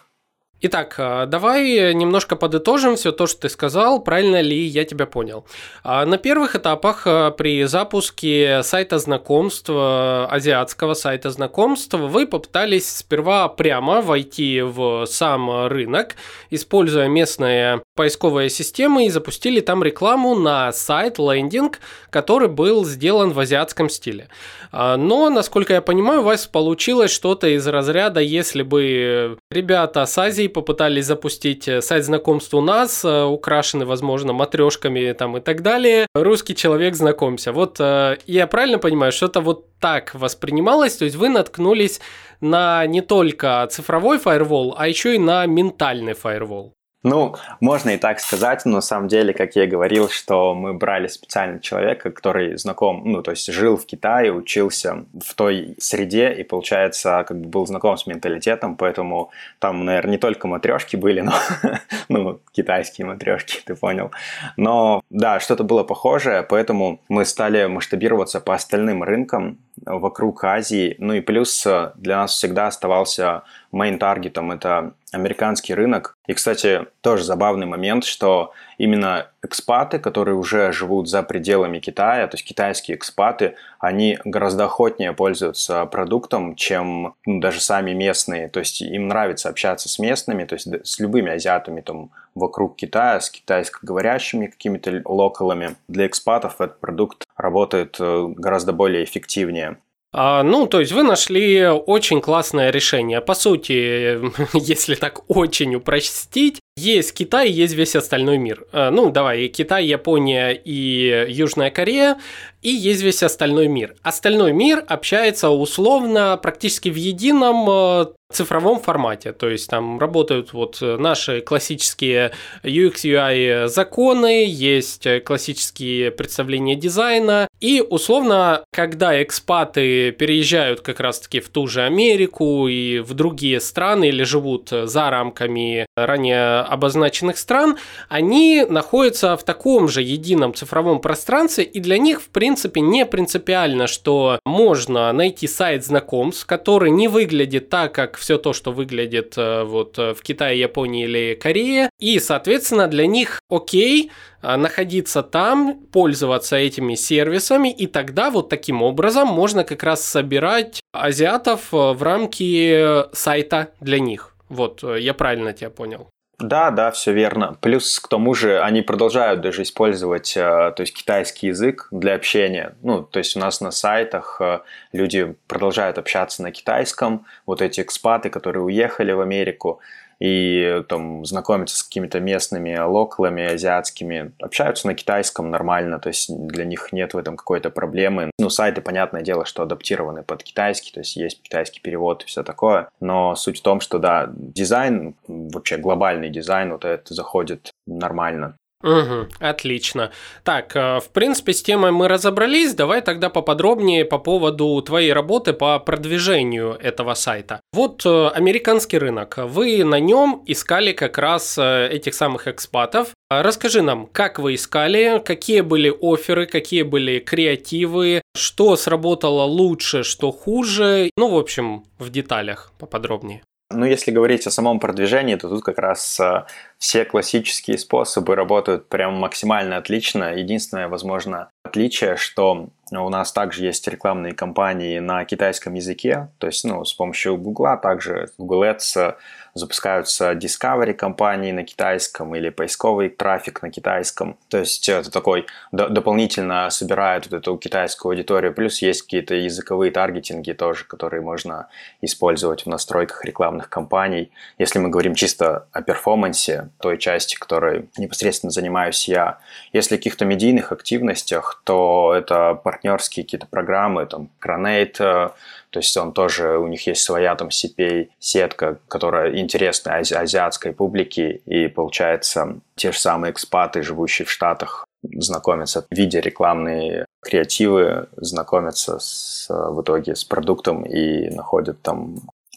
Итак, 0.68 0.96
э, 0.99 1.26
давай 1.28 1.94
немножко 1.94 2.35
подытожим 2.35 2.96
все 2.96 3.12
то, 3.12 3.28
что 3.28 3.42
ты 3.42 3.49
сказал, 3.49 4.02
правильно 4.02 4.40
ли 4.40 4.64
я 4.64 4.85
тебя 4.85 5.06
понял. 5.06 5.44
А, 5.85 6.04
на 6.04 6.18
первых 6.18 6.56
этапах 6.56 7.06
э, 7.06 7.30
при 7.38 7.62
запуске 7.66 8.64
сайта 8.64 8.99
знакомств, 8.99 9.70
азиатского 9.70 10.94
сайта 10.94 11.30
знакомств, 11.30 11.94
вы 11.94 12.26
попытались 12.26 12.96
сперва 12.96 13.46
прямо 13.49 14.02
войти 14.02 14.61
в 14.61 15.06
сам 15.06 15.68
рынок, 15.68 16.16
используя 16.50 17.06
местные 17.06 17.82
поисковые 17.94 18.50
системы 18.50 19.06
и 19.06 19.11
запустили 19.11 19.61
там 19.61 19.85
рекламу 19.85 20.35
на 20.35 20.73
сайт, 20.73 21.20
лендинг, 21.20 21.78
который 22.11 22.49
был 22.49 22.85
сделан 22.85 23.32
в 23.32 23.38
азиатском 23.38 23.88
стиле. 23.88 24.28
А, 24.73 24.96
но, 24.96 25.30
насколько 25.30 25.75
я 25.75 25.80
понимаю, 25.80 26.20
у 26.20 26.25
вас 26.25 26.46
получилось 26.46 27.12
что-то 27.12 27.46
из 27.46 27.66
разряда, 27.68 28.20
если 28.20 28.62
бы 28.62 29.38
ребята 29.50 30.04
с 30.06 30.18
Азии 30.18 30.49
попытались 30.56 31.04
запустить 31.04 31.68
э, 31.68 31.82
сайт 31.82 32.04
знакомств 32.04 32.54
у 32.54 32.62
нас, 32.62 33.04
э, 33.04 33.25
украшенный, 33.25 33.84
возможно, 33.84 34.32
матрешками 34.32 35.12
там 35.12 35.36
и 35.36 35.40
так 35.40 35.60
далее, 35.60 36.06
русский 36.14 36.54
человек 36.54 36.94
знакомься. 36.94 37.52
Вот 37.52 37.76
э, 37.78 38.16
я 38.26 38.46
правильно 38.46 38.78
понимаю, 38.78 39.12
что-то 39.12 39.42
вот 39.42 39.78
так 39.78 40.14
воспринималось, 40.14 40.96
то 40.96 41.04
есть 41.04 41.16
вы 41.16 41.28
наткнулись 41.28 42.00
на 42.40 42.86
не 42.86 43.02
только 43.02 43.68
цифровой 43.70 44.18
фаервол, 44.18 44.75
а 44.78 44.88
еще 44.88 45.14
и 45.14 45.18
на 45.18 45.44
ментальный 45.46 46.14
фаервол. 46.14 46.72
Ну, 47.06 47.36
можно 47.60 47.90
и 47.90 47.98
так 47.98 48.18
сказать, 48.18 48.62
но 48.64 48.72
на 48.72 48.80
самом 48.80 49.06
деле, 49.06 49.32
как 49.32 49.54
я 49.54 49.62
и 49.62 49.68
говорил, 49.68 50.08
что 50.08 50.56
мы 50.56 50.75
брали 50.75 51.06
специально 51.06 51.60
человека, 51.60 52.10
который 52.10 52.58
знаком, 52.58 53.02
ну, 53.04 53.22
то 53.22 53.30
есть 53.30 53.46
жил 53.52 53.76
в 53.76 53.86
Китае, 53.86 54.32
учился 54.32 55.04
в 55.25 55.34
той 55.36 55.76
среде 55.78 56.32
и, 56.32 56.42
получается, 56.42 57.25
как 57.28 57.40
бы 57.40 57.48
был 57.48 57.64
знаком 57.64 57.96
с 57.96 58.08
менталитетом, 58.08 58.75
поэтому 58.75 59.30
там, 59.60 59.84
наверное, 59.84 60.10
не 60.10 60.18
только 60.18 60.48
матрешки 60.48 60.96
были, 60.96 61.20
но, 61.20 61.32
ну, 62.08 62.40
китайские 62.50 63.06
матрешки, 63.06 63.60
ты 63.64 63.76
понял. 63.76 64.10
Но, 64.56 65.00
да, 65.08 65.38
что-то 65.38 65.62
было 65.62 65.84
похожее, 65.84 66.42
поэтому 66.42 66.98
мы 67.08 67.25
стали 67.25 67.66
масштабироваться 67.66 68.40
по 68.40 68.52
остальным 68.52 69.04
рынкам 69.04 69.58
вокруг 69.85 70.45
Азии, 70.45 70.97
ну 70.99 71.12
и 71.14 71.21
плюс 71.21 71.66
для 71.97 72.16
нас 72.16 72.33
всегда 72.33 72.68
оставался 72.68 73.42
main-таргетом 73.73 74.54
это 74.54 74.95
американский 75.12 75.75
рынок. 75.75 76.16
И, 76.26 76.35
кстати, 76.35 76.87
тоже 77.00 77.25
забавный 77.25 77.66
момент, 77.66 78.04
что 78.04 78.52
именно 78.78 79.28
экспаты, 79.42 79.99
которые 79.99 80.37
уже 80.37 80.73
живут 80.73 81.09
за 81.09 81.23
пределами 81.23 81.78
Китая, 81.78 82.26
то 82.26 82.37
есть 82.37 82.47
китайские 82.47 82.97
экспаты, 82.97 83.54
они 83.78 84.18
гораздо 84.25 84.64
охотнее 84.64 85.12
пользуются 85.12 85.87
продуктом, 85.87 86.54
чем 86.54 87.14
ну, 87.25 87.40
даже 87.40 87.61
сами 87.61 87.92
местные. 87.92 88.49
То 88.49 88.61
есть 88.61 88.80
им 88.80 89.09
нравится 89.09 89.49
общаться 89.49 89.88
с 89.88 89.99
местными, 89.99 90.45
то 90.45 90.54
есть 90.54 90.68
с 90.85 90.99
любыми 90.99 91.33
азиатами 91.33 91.80
там 91.80 92.11
вокруг 92.35 92.76
Китая, 92.76 93.21
с 93.21 93.30
китайскоговорящими 93.30 94.47
какими-то 94.47 95.02
локалами. 95.04 95.76
Для 95.88 96.06
экспатов 96.06 96.61
этот 96.61 96.80
продукт 96.80 97.25
работает 97.37 97.97
э, 98.00 98.26
гораздо 98.37 98.73
более 98.73 99.05
эффективнее. 99.05 99.78
А, 100.19 100.43
ну, 100.43 100.66
то 100.66 100.81
есть 100.81 100.93
вы 100.93 101.02
нашли 101.02 101.66
очень 101.66 102.23
классное 102.23 102.71
решение. 102.71 103.21
По 103.21 103.35
сути, 103.35 104.19
если 104.55 104.95
так 104.95 105.28
очень 105.28 105.75
упростить, 105.75 106.59
есть 106.78 107.12
Китай, 107.12 107.50
есть 107.50 107.75
весь 107.75 107.97
остальной 107.97 108.38
мир. 108.38 108.64
А, 108.73 108.90
ну, 108.90 109.11
давай, 109.11 109.49
Китай, 109.49 109.85
Япония 109.85 110.52
и 110.52 111.26
Южная 111.28 111.71
Корея, 111.71 112.19
и 112.62 112.71
есть 112.71 113.02
весь 113.02 113.23
остальной 113.23 113.69
мир. 113.69 113.95
Остальной 114.02 114.52
мир 114.52 114.83
общается 114.88 115.50
условно 115.50 116.38
практически 116.43 116.88
в 116.88 116.97
едином 116.97 117.66
э, 117.69 118.07
цифровом 118.33 118.80
формате, 118.80 119.33
то 119.33 119.49
есть 119.49 119.71
там 119.71 119.99
работают 119.99 120.52
вот 120.52 120.78
наши 120.80 121.40
классические 121.40 122.33
UX 122.62 123.04
UI 123.04 123.68
законы, 123.68 124.45
есть 124.47 125.06
классические 125.25 126.11
представления 126.11 126.76
дизайна, 126.76 127.49
и 127.61 127.83
условно, 127.88 128.64
когда 128.73 129.23
экспаты 129.23 130.11
переезжают 130.11 130.80
как 130.80 131.00
раз-таки 131.00 131.40
в 131.40 131.49
ту 131.49 131.66
же 131.66 131.83
Америку 131.83 132.68
и 132.68 132.99
в 132.99 133.14
другие 133.14 133.61
страны 133.61 134.09
или 134.09 134.25
живут 134.25 134.71
за 134.71 135.11
рамками 135.11 135.87
ранее 135.97 136.61
обозначенных 136.61 137.38
стран, 137.38 137.78
они 138.09 138.66
находятся 138.68 139.37
в 139.37 139.45
таком 139.45 139.88
же 139.88 140.02
едином 140.02 140.52
цифровом 140.52 141.00
пространстве, 141.00 141.64
и 141.64 141.80
для 141.80 141.99
них, 141.99 142.21
в 142.21 142.28
принципе, 142.28 142.80
не 142.80 143.06
принципиально, 143.06 143.87
что 143.87 144.40
можно 144.45 145.12
найти 145.12 145.47
сайт 145.47 145.85
знакомств, 145.85 146.45
который 146.45 146.90
не 146.90 147.09
выглядит 147.09 147.71
так, 147.71 147.95
как 147.95 148.15
все 148.18 148.38
то, 148.38 148.52
что 148.52 148.73
выглядит 148.73 149.35
э, 149.37 149.64
вот 149.64 149.99
в 149.99 150.16
Китае, 150.23 150.61
Японии 150.61 151.04
или 151.04 151.35
Корее, 151.35 151.90
и, 151.99 152.18
соответственно, 152.18 152.88
для 152.88 153.07
них 153.07 153.40
окей, 153.50 154.11
э, 154.42 154.57
находиться 154.57 155.22
там, 155.22 155.81
пользоваться 155.92 156.57
этими 156.57 156.94
сервисами, 156.94 157.70
и 157.72 157.87
тогда 157.87 158.31
вот 158.31 158.48
таким 158.48 158.83
образом 158.83 159.29
можно 159.29 159.64
как 159.64 159.83
раз 159.83 160.05
собирать 160.05 160.81
азиатов 160.92 161.72
э, 161.72 161.92
в 161.92 162.02
рамки 162.02 163.14
сайта 163.14 163.68
для 163.81 163.98
них. 163.98 164.35
Вот, 164.48 164.83
я 164.83 165.12
правильно 165.14 165.52
тебя 165.52 165.70
понял. 165.70 166.09
Да, 166.38 166.70
да, 166.70 166.90
все 166.90 167.12
верно. 167.14 167.57
Плюс 167.62 167.99
к 167.99 168.09
тому 168.09 168.35
же 168.35 168.61
они 168.61 168.83
продолжают 168.83 169.40
даже 169.40 169.62
использовать 169.62 170.37
э, 170.37 170.40
то 170.77 170.81
есть 170.81 170.94
китайский 170.94 171.46
язык 171.46 171.88
для 171.90 172.14
общения. 172.14 172.77
Ну, 172.83 173.03
то 173.03 173.20
есть 173.20 173.37
у 173.37 173.40
нас 173.40 173.62
на 173.62 173.70
сайтах 173.70 174.37
э, 174.40 174.61
люди 174.92 175.35
продолжают 175.46 175.96
общаться 175.96 176.42
на 176.42 176.53
китайском. 176.53 177.25
Вот 177.46 177.62
эти 177.62 177.81
экспаты, 177.81 178.29
которые 178.29 178.62
уехали 178.64 179.12
в 179.12 179.22
Америку, 179.22 179.81
и 180.20 180.83
там 180.88 181.24
знакомятся 181.24 181.76
с 181.76 181.83
какими-то 181.83 182.20
местными 182.20 182.76
локалами 182.76 183.44
азиатскими, 183.44 184.33
общаются 184.40 184.87
на 184.87 184.94
китайском 184.94 185.50
нормально, 185.50 185.98
то 185.98 186.09
есть 186.09 186.35
для 186.35 186.64
них 186.64 186.92
нет 186.92 187.14
в 187.14 187.18
этом 187.18 187.37
какой-то 187.37 187.70
проблемы. 187.70 188.31
Ну, 188.38 188.50
сайты, 188.50 188.81
понятное 188.81 189.22
дело, 189.22 189.44
что 189.44 189.62
адаптированы 189.62 190.22
под 190.22 190.42
китайский, 190.42 190.92
то 190.92 191.00
есть 191.00 191.16
есть 191.16 191.42
китайский 191.42 191.81
перевод 191.81 192.22
и 192.22 192.26
все 192.26 192.42
такое, 192.42 192.88
но 193.00 193.35
суть 193.35 193.59
в 193.59 193.62
том, 193.62 193.81
что, 193.81 193.98
да, 193.98 194.31
дизайн, 194.37 195.14
вообще 195.26 195.76
глобальный 195.76 196.31
дизайн, 196.31 196.72
вот 196.72 196.85
это 196.85 197.14
заходит 197.14 197.70
нормально. 197.87 198.57
Угу, 198.87 199.27
отлично. 199.40 200.12
Так, 200.44 200.77
э, 200.77 201.01
в 201.01 201.11
принципе, 201.11 201.53
с 201.53 201.62
темой 201.62 201.90
мы 201.90 202.07
разобрались. 202.07 202.72
Давай 202.72 203.03
тогда 203.03 203.31
поподробнее 203.31 204.05
по 204.05 204.18
поводу 204.18 204.81
твоей 204.81 205.12
работы 205.12 205.53
по 205.53 205.81
продвижению 205.81 206.79
этого 206.81 207.14
сайта. 207.14 207.61
Вот 207.72 208.07
э, 208.07 208.29
американский 208.29 208.99
рынок. 208.99 209.38
Вы 209.38 209.83
на 209.83 209.99
нем 209.99 210.44
искали 210.46 210.92
как 210.92 211.18
раз 211.18 211.59
э, 211.59 211.88
этих 211.88 212.14
самых 212.14 212.46
экспатов. 212.46 213.09
Расскажи 213.29 213.83
нам, 213.83 214.07
как 214.07 214.38
вы 214.38 214.55
искали, 214.55 215.20
какие 215.25 215.62
были 215.62 215.92
оферы, 216.01 216.46
какие 216.46 216.83
были 216.83 217.18
креативы, 217.18 218.22
что 218.37 218.77
сработало 218.77 219.42
лучше, 219.42 220.05
что 220.05 220.31
хуже. 220.31 221.11
Ну, 221.16 221.29
в 221.31 221.37
общем, 221.37 221.85
в 221.99 222.11
деталях 222.11 222.72
поподробнее. 222.79 223.42
Ну, 223.70 223.85
если 223.85 224.12
говорить 224.12 224.46
о 224.46 224.52
самом 224.52 224.79
продвижении, 224.79 225.35
то 225.35 225.48
тут 225.48 225.64
как 225.64 225.79
раз 225.79 226.20
э, 226.20 226.44
все 226.79 227.05
классические 227.05 227.79
способы 227.79 228.37
работают 228.37 228.88
прям 228.88 229.14
максимально 229.14 229.76
отлично. 229.76 230.37
Единственное, 230.37 230.88
возможно, 230.88 231.50
отличие, 231.64 232.16
что 232.16 232.68
у 232.92 233.09
нас 233.09 233.33
также 233.33 233.64
есть 233.64 233.87
рекламные 233.88 234.33
кампании 234.33 234.99
на 235.01 235.25
китайском 235.25 235.75
языке, 235.75 236.29
то 236.38 236.46
есть 236.46 236.64
ну, 236.64 236.85
с 236.85 236.92
помощью 236.92 237.37
Google, 237.37 237.79
также 237.83 238.31
Google 238.38 238.64
Ads 238.64 239.16
запускаются 239.57 240.33
Discovery 240.33 240.92
компании 240.92 241.51
на 241.51 241.64
китайском 241.64 242.37
или 242.37 242.51
поисковый 242.51 243.09
трафик 243.09 243.62
на 243.62 243.70
китайском. 243.70 244.37
То 244.51 244.59
есть 244.59 244.87
это 244.88 245.11
такой 245.11 245.46
дополнительно 245.72 246.68
собирает 246.68 247.27
вот 247.31 247.38
эту 247.38 247.57
китайскую 247.57 248.12
аудиторию. 248.12 248.53
Плюс 248.53 248.83
есть 248.83 249.03
какие-то 249.03 249.35
языковые 249.35 249.90
таргетинги 249.90 250.53
тоже, 250.53 250.85
которые 250.85 251.22
можно 251.22 251.68
использовать 252.03 252.66
в 252.66 252.68
настройках 252.68 253.25
рекламных 253.25 253.70
кампаний. 253.70 254.31
Если 254.59 254.79
мы 254.79 254.90
говорим 254.90 255.14
чисто 255.14 255.66
о 255.72 255.81
перформансе, 255.81 256.68
той 256.79 256.99
части, 256.99 257.37
которой 257.37 257.88
непосредственно 257.96 258.51
занимаюсь 258.51 259.09
я. 259.09 259.38
Если 259.72 259.94
о 259.94 259.99
каких-то 259.99 260.27
медийных 260.27 260.70
активностях, 260.70 261.62
то 261.64 262.12
это 262.14 262.61
партнерские 262.76 263.24
какие-то 263.24 263.46
программы, 263.46 264.06
там, 264.06 264.28
Granate, 264.44 264.96
э, 264.98 265.30
то 265.70 265.78
есть 265.78 265.96
он 265.96 266.12
тоже, 266.12 266.58
у 266.58 266.66
них 266.68 266.86
есть 266.86 267.02
своя 267.02 267.34
там 267.34 267.48
CPA-сетка, 267.48 268.78
которая 268.88 269.36
интересна 269.36 269.96
ази- 269.96 270.14
азиатской 270.14 270.72
публике, 270.72 271.40
и 271.46 271.68
получается 271.68 272.58
те 272.74 272.92
же 272.92 272.98
самые 272.98 273.32
экспаты, 273.32 273.82
живущие 273.82 274.26
в 274.26 274.30
Штатах, 274.30 274.84
знакомятся, 275.02 275.86
видя 275.90 276.20
рекламные 276.20 277.06
креативы, 277.22 278.08
знакомятся 278.16 278.98
с, 278.98 279.46
в 279.48 279.80
итоге 279.82 280.14
с 280.14 280.24
продуктом 280.24 280.84
и 280.84 281.30
находят 281.30 281.80
там 281.82 282.16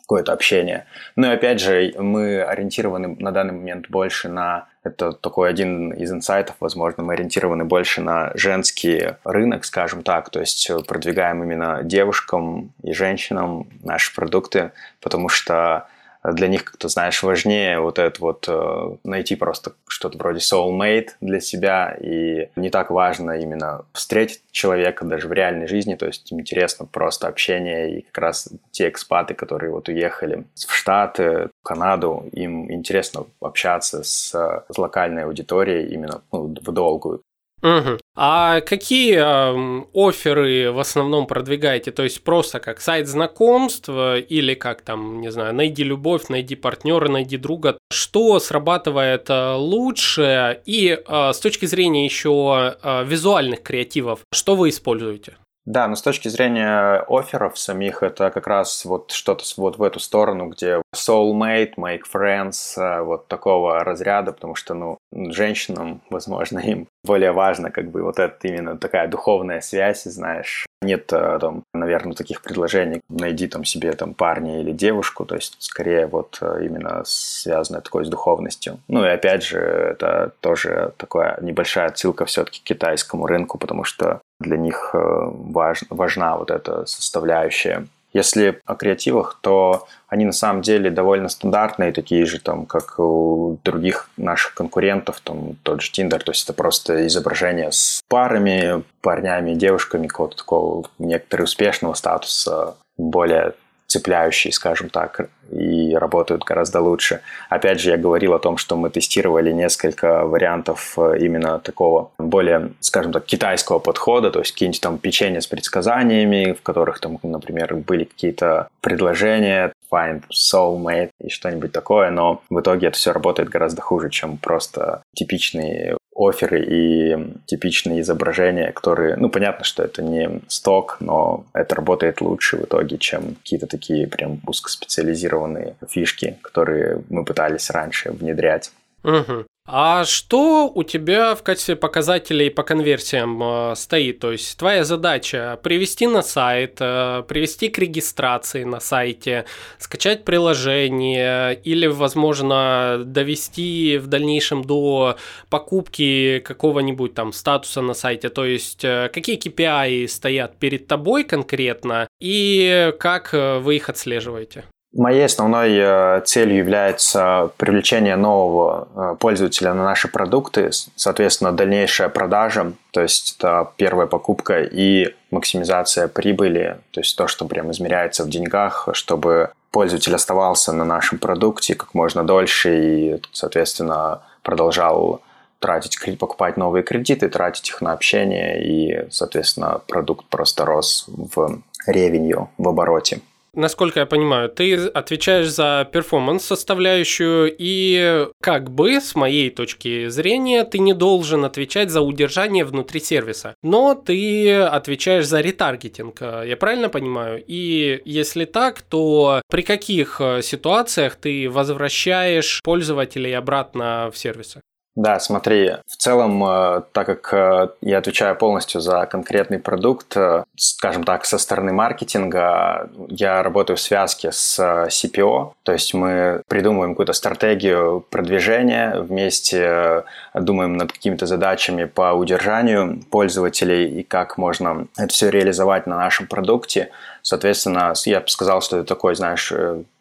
какое-то 0.10 0.34
общение. 0.34 0.88
Ну 1.16 1.28
и 1.28 1.36
опять 1.36 1.60
же, 1.60 1.94
мы 2.00 2.42
ориентированы 2.42 3.16
на 3.20 3.32
данный 3.32 3.54
момент 3.54 3.90
больше 3.90 4.28
на... 4.28 4.66
Это 4.84 5.12
такой 5.12 5.52
один 5.52 5.92
из 5.92 6.12
инсайтов, 6.12 6.56
возможно, 6.60 7.04
мы 7.04 7.14
ориентированы 7.14 7.64
больше 7.64 8.02
на 8.02 8.32
женский 8.34 9.14
рынок, 9.24 9.66
скажем 9.66 10.02
так, 10.02 10.32
то 10.32 10.40
есть 10.40 10.72
продвигаем 10.88 11.44
именно 11.44 11.82
девушкам 11.84 12.72
и 12.82 12.92
женщинам 12.94 13.68
наши 13.84 14.16
продукты, 14.16 14.72
потому 15.00 15.30
что 15.30 15.86
для 16.24 16.48
них 16.48 16.66
как-то, 16.66 16.90
знаешь, 16.90 17.24
важнее 17.24 17.80
вот 17.80 17.98
это 17.98 18.20
вот 18.22 18.46
э, 18.48 18.98
найти 19.04 19.36
просто 19.36 19.74
что-то 19.88 20.18
вроде 20.18 20.40
soulmate 20.40 21.10
для 21.22 21.40
себя, 21.40 21.96
и 22.00 22.50
не 22.56 22.70
так 22.70 22.90
важно 22.90 23.32
именно 23.32 23.86
встретить 23.94 24.42
человека 24.52 25.06
даже 25.06 25.28
в 25.28 25.34
реальной 25.34 25.68
жизни, 25.68 25.96
то 25.96 26.08
есть 26.08 26.32
им 26.32 26.42
интересно 26.42 26.86
просто 26.86 27.28
общение, 27.28 28.00
и 28.00 28.02
как 28.02 28.18
раз 28.18 28.50
те 28.72 28.90
экспаты, 28.90 29.34
которые 29.34 29.72
вот 29.72 29.88
уехали 29.88 30.46
в 30.56 30.74
Штаты, 30.74 31.50
в 31.62 31.64
Канаду, 31.64 32.26
им 32.34 32.72
интересно 32.72 33.26
общаться 33.42 34.04
с, 34.04 34.32
с 34.32 34.78
локальной 34.78 35.24
аудиторией 35.24 35.88
именно 35.94 36.22
ну, 36.32 36.54
в 36.62 36.72
долгую. 36.72 37.22
Угу. 37.62 37.98
А 38.16 38.62
какие 38.62 39.16
э, 39.18 39.84
оферы 39.94 40.72
в 40.72 40.80
основном 40.80 41.28
продвигаете? 41.28 41.92
То 41.92 42.04
есть 42.04 42.24
просто 42.24 42.60
как 42.60 42.80
сайт 42.80 43.08
знакомств 43.08 43.90
или 43.90 44.54
как 44.54 44.82
там, 44.82 45.22
не 45.22 45.32
знаю, 45.32 45.54
найди 45.54 45.84
любовь, 45.84 46.30
найди 46.30 46.56
партнера, 46.56 47.10
найди 47.10 47.38
друга. 47.38 47.78
Что 47.92 48.40
срабатывает 48.40 49.30
э, 49.30 49.54
лучше? 49.56 50.62
И 50.66 50.98
э, 51.06 51.34
с 51.34 51.40
точки 51.40 51.66
зрения 51.66 52.06
еще 52.06 52.78
э, 52.82 53.04
визуальных 53.06 53.62
креативов, 53.62 54.22
что 54.32 54.56
вы 54.56 54.70
используете? 54.70 55.36
Да, 55.70 55.88
но 55.88 55.96
с 55.96 56.02
точки 56.02 56.30
зрения 56.30 57.06
офферов 57.08 57.60
самих, 57.60 58.02
это 58.02 58.32
как 58.32 58.48
раз 58.48 58.86
вот 58.86 59.12
что-то 59.12 59.44
вот 59.58 59.78
в 59.78 59.84
эту 59.84 60.00
сторону, 60.00 60.48
где 60.48 60.82
soulmate, 60.96 61.76
make 61.78 62.02
friends, 62.12 62.82
э, 62.82 63.04
вот 63.04 63.28
такого 63.28 63.84
разряда, 63.84 64.32
потому 64.32 64.56
что, 64.56 64.74
ну, 64.74 64.98
женщинам, 65.14 66.02
возможно, 66.10 66.60
им 66.64 66.88
более 67.04 67.32
важно 67.32 67.72
как 67.72 67.90
бы 67.90 68.04
вот 68.04 68.20
это 68.20 68.48
именно 68.48 68.78
такая 68.78 69.08
духовная 69.08 69.62
связь, 69.62 70.04
знаешь. 70.04 70.66
Нет 70.82 71.12
э, 71.12 71.38
там, 71.42 71.64
наверное, 71.74 72.14
таких 72.14 72.42
предложений, 72.42 73.02
найди 73.10 73.48
там 73.48 73.66
себе 73.66 73.92
там 73.94 74.14
парня 74.14 74.62
или 74.62 74.72
девушку, 74.72 75.26
то 75.26 75.36
есть 75.36 75.58
скорее 75.60 76.08
вот 76.08 76.38
э, 76.42 76.66
именно 76.66 77.02
связанное 77.06 77.82
такое 77.82 78.06
с 78.06 78.10
духовностью. 78.10 78.80
Ну 78.88 79.04
и 79.04 79.10
опять 79.10 79.44
же, 79.44 79.60
это 79.60 80.32
тоже 80.40 80.94
такая 80.98 81.38
небольшая 81.42 81.88
отсылка 81.88 82.26
все-таки 82.26 82.62
к 82.62 82.64
китайскому 82.64 83.28
рынку, 83.28 83.58
потому 83.58 83.84
что 83.84 84.22
для 84.40 84.58
них 84.58 84.92
э, 84.94 84.98
важ, 84.98 85.84
важна 85.90 86.38
вот 86.38 86.50
эта 86.50 86.86
составляющая. 86.86 87.88
Если 88.14 88.60
о 88.66 88.76
креативах, 88.76 89.38
то 89.42 89.88
они 90.08 90.26
на 90.26 90.32
самом 90.32 90.62
деле 90.62 90.90
довольно 90.90 91.30
стандартные, 91.30 91.92
такие 91.92 92.26
же, 92.26 92.40
там, 92.40 92.66
как 92.66 93.00
у 93.00 93.60
других 93.64 94.10
наших 94.18 94.56
конкурентов, 94.56 95.20
там, 95.22 95.56
тот 95.64 95.82
же 95.82 95.92
Tinder, 95.92 96.20
то 96.20 96.32
есть 96.32 96.44
это 96.44 96.54
просто 96.54 97.06
изображение 97.08 97.72
с 97.72 98.02
парами, 98.08 98.84
парнями, 99.02 99.54
девушками, 99.54 100.08
какого-то 100.08 100.38
такого 100.38 100.90
некоторого 100.98 101.46
успешного 101.46 101.94
статуса, 101.94 102.76
более 102.98 103.54
цепляющие, 103.90 104.54
скажем 104.54 104.90
так, 104.90 105.30
и 105.52 105.96
работают 105.96 106.44
гораздо 106.44 106.80
лучше. 106.80 107.22
Опять 107.50 107.80
же, 107.80 107.90
я 107.90 107.98
говорил 107.98 108.34
о 108.34 108.40
том, 108.40 108.58
что 108.58 108.76
мы 108.76 108.92
тестировали 108.92 109.52
несколько 109.52 110.26
вариантов 110.26 110.94
э, 110.98 111.18
именно 111.20 111.60
такого 111.60 112.12
более, 112.20 112.72
скажем 112.82 113.12
так, 113.12 113.26
китайского 113.26 113.80
подхода, 113.80 114.30
то 114.30 114.40
есть 114.40 114.52
какие-нибудь 114.52 114.82
там 114.82 114.98
печенья 115.00 115.40
с 115.40 115.48
предсказаниями, 115.48 116.54
в 116.54 116.62
которых 116.62 117.00
там, 117.00 117.18
например, 117.24 117.76
были 117.76 118.04
какие-то 118.04 118.68
предложения, 118.82 119.74
find 119.92 120.24
soulmate 120.32 121.12
и 121.20 121.30
что-нибудь 121.30 121.72
такое, 121.72 122.10
но 122.12 122.42
в 122.50 122.60
итоге 122.60 122.88
это 122.88 122.98
все 122.98 123.12
работает 123.12 123.50
гораздо 123.50 123.82
хуже, 123.82 124.10
чем 124.10 124.38
просто 124.38 125.04
типичные 125.14 125.98
оферы 126.16 126.66
и 126.66 127.34
типичные 127.46 128.02
изображения, 128.02 128.72
которые, 128.74 129.16
ну, 129.16 129.30
понятно, 129.30 129.64
что 129.64 129.84
это 129.84 130.02
не 130.04 130.42
сток, 130.48 130.98
но 131.00 131.46
это 131.54 131.76
работает 131.76 132.20
лучше 132.20 132.58
в 132.58 132.66
итоге, 132.66 132.98
чем 132.98 133.36
какие-то 133.36 133.68
такие 133.68 134.06
прям 134.06 134.42
узкоспециализированные 134.46 135.76
фишки, 135.88 136.38
которые 136.42 137.02
мы 137.10 137.24
пытались 137.24 137.70
раньше 137.70 138.12
внедрять. 138.12 138.72
Угу. 139.04 139.46
А 139.72 140.04
что 140.04 140.72
у 140.74 140.82
тебя 140.82 141.36
в 141.36 141.44
качестве 141.44 141.76
показателей 141.76 142.50
по 142.50 142.64
конверсиям 142.64 143.40
э, 143.44 143.76
стоит? 143.76 144.18
То 144.18 144.32
есть 144.32 144.58
твоя 144.58 144.84
задача 144.84 145.60
привести 145.62 146.08
на 146.08 146.24
сайт, 146.24 146.78
э, 146.80 147.22
привести 147.28 147.70
к 147.70 147.78
регистрации 147.78 148.64
на 148.64 148.80
сайте, 148.80 149.46
скачать 149.78 150.26
приложение 150.26 151.54
или, 151.54 151.86
возможно, 151.86 153.04
довести 153.06 154.00
в 154.00 154.08
дальнейшем 154.08 154.64
до 154.64 155.18
покупки 155.52 156.40
какого-нибудь 156.40 157.14
там 157.14 157.32
статуса 157.32 157.84
на 157.84 157.94
сайте. 157.94 158.30
То 158.30 158.46
есть 158.46 158.84
э, 158.84 159.12
какие 159.14 159.38
KPI 159.38 160.08
стоят 160.08 160.58
перед 160.58 160.88
тобой 160.88 161.24
конкретно 161.24 162.08
и 162.20 162.92
как 163.00 163.34
вы 163.34 163.76
их 163.76 163.88
отслеживаете? 163.88 164.64
Моей 164.92 165.26
основной 165.26 165.78
э, 165.78 166.22
целью 166.26 166.58
является 166.58 167.52
привлечение 167.58 168.16
нового 168.16 168.88
э, 168.96 169.16
пользователя 169.20 169.76
на 169.76 169.84
наши 169.84 170.08
продукты, 170.08 170.72
соответственно, 170.96 171.52
дальнейшая 171.52 172.10
продажа, 172.10 172.74
то 172.90 173.02
есть 173.02 173.36
это 173.38 173.72
первая 173.78 174.08
покупка 174.08 174.64
и 174.64 175.14
максимизация 175.30 176.08
прибыли, 176.08 176.80
то 176.90 177.02
есть 177.02 177.16
то, 177.16 177.28
что 177.28 177.46
прям 177.46 177.70
измеряется 177.70 178.24
в 178.24 178.30
деньгах, 178.30 178.90
чтобы 178.94 179.52
пользователь 179.70 180.16
оставался 180.16 180.74
на 180.74 180.86
нашем 180.86 181.20
продукте 181.20 181.76
как 181.76 181.94
можно 181.94 182.24
дольше 182.24 182.80
и, 182.82 183.22
соответственно, 183.32 184.24
продолжал 184.42 185.22
тратить, 185.60 186.00
покупать 186.18 186.58
новые 186.58 186.82
кредиты, 186.82 187.30
тратить 187.30 187.70
их 187.70 187.82
на 187.82 187.94
общение, 187.94 188.64
и, 188.66 189.12
соответственно, 189.12 189.82
продукт 189.88 190.26
просто 190.30 190.66
рос 190.66 191.06
в 191.08 191.62
ревенью, 191.86 192.50
в 192.58 192.68
обороте. 192.68 193.22
Насколько 193.54 194.02
я 194.02 194.06
понимаю, 194.06 194.50
ты 194.50 194.76
отвечаешь 194.76 195.50
за 195.50 195.88
перформанс 195.92 196.46
составляющую, 196.46 197.54
и 197.58 198.28
как 198.42 198.72
бы, 198.72 199.02
с 199.02 199.16
моей 199.16 199.50
точки 199.50 200.08
зрения, 200.08 200.64
ты 200.64 200.80
не 200.80 200.94
должен 200.94 201.46
отвечать 201.46 201.90
за 201.90 202.02
удержание 202.02 202.64
внутри 202.64 203.00
сервиса. 203.00 203.56
Но 203.64 203.96
ты 203.96 204.54
отвечаешь 204.54 205.26
за 205.26 205.42
ретаргетинг, 205.42 206.22
я 206.22 206.58
правильно 206.58 206.90
понимаю? 206.90 207.44
И 207.46 208.02
если 208.06 208.46
так, 208.46 208.82
то 208.82 209.42
при 209.50 209.62
каких 209.62 210.22
ситуациях 210.42 211.16
ты 211.16 211.50
возвращаешь 211.50 212.62
пользователей 212.64 213.34
обратно 213.34 214.10
в 214.14 214.18
сервисы? 214.18 214.62
Да, 214.96 215.20
смотри, 215.20 215.76
в 215.88 215.96
целом, 215.96 216.44
э, 216.44 216.82
так 216.92 217.06
как 217.06 217.34
э, 217.34 217.70
я 217.82 218.00
отвечаю 218.00 218.36
полностью 218.36 218.82
за 218.82 219.06
конкретный 219.06 219.60
продукт, 219.60 220.18
э, 220.18 220.44
скажем 220.58 221.04
так, 221.04 221.26
со 221.26 221.38
стороны 221.38 221.72
маркетинга, 221.72 222.90
я 223.08 223.42
работаю 223.44 223.78
в 223.78 223.82
связке 223.82 224.32
с 224.32 224.60
CPO, 224.60 225.54
то 225.64 225.72
есть 225.72 225.94
мы 225.94 226.42
придумываем 226.48 226.94
какую-то 226.96 227.14
стратегию 227.14 228.06
продвижения, 228.10 229.00
вместе 229.00 230.04
думаем 230.34 230.76
над 230.76 230.92
какими-то 230.92 231.28
задачами 231.28 231.86
по 231.86 232.14
удержанию 232.14 233.02
пользователей 233.10 234.02
и 234.02 234.04
как 234.04 234.38
можно 234.38 234.88
это 234.98 235.14
все 235.14 235.30
реализовать 235.30 235.88
на 235.88 235.98
нашем 235.98 236.28
продукте. 236.28 236.90
Соответственно, 237.22 237.94
я 238.06 238.20
бы 238.20 238.28
сказал, 238.28 238.62
что 238.62 238.78
это 238.78 238.88
такой, 238.88 239.16
знаешь, 239.16 239.54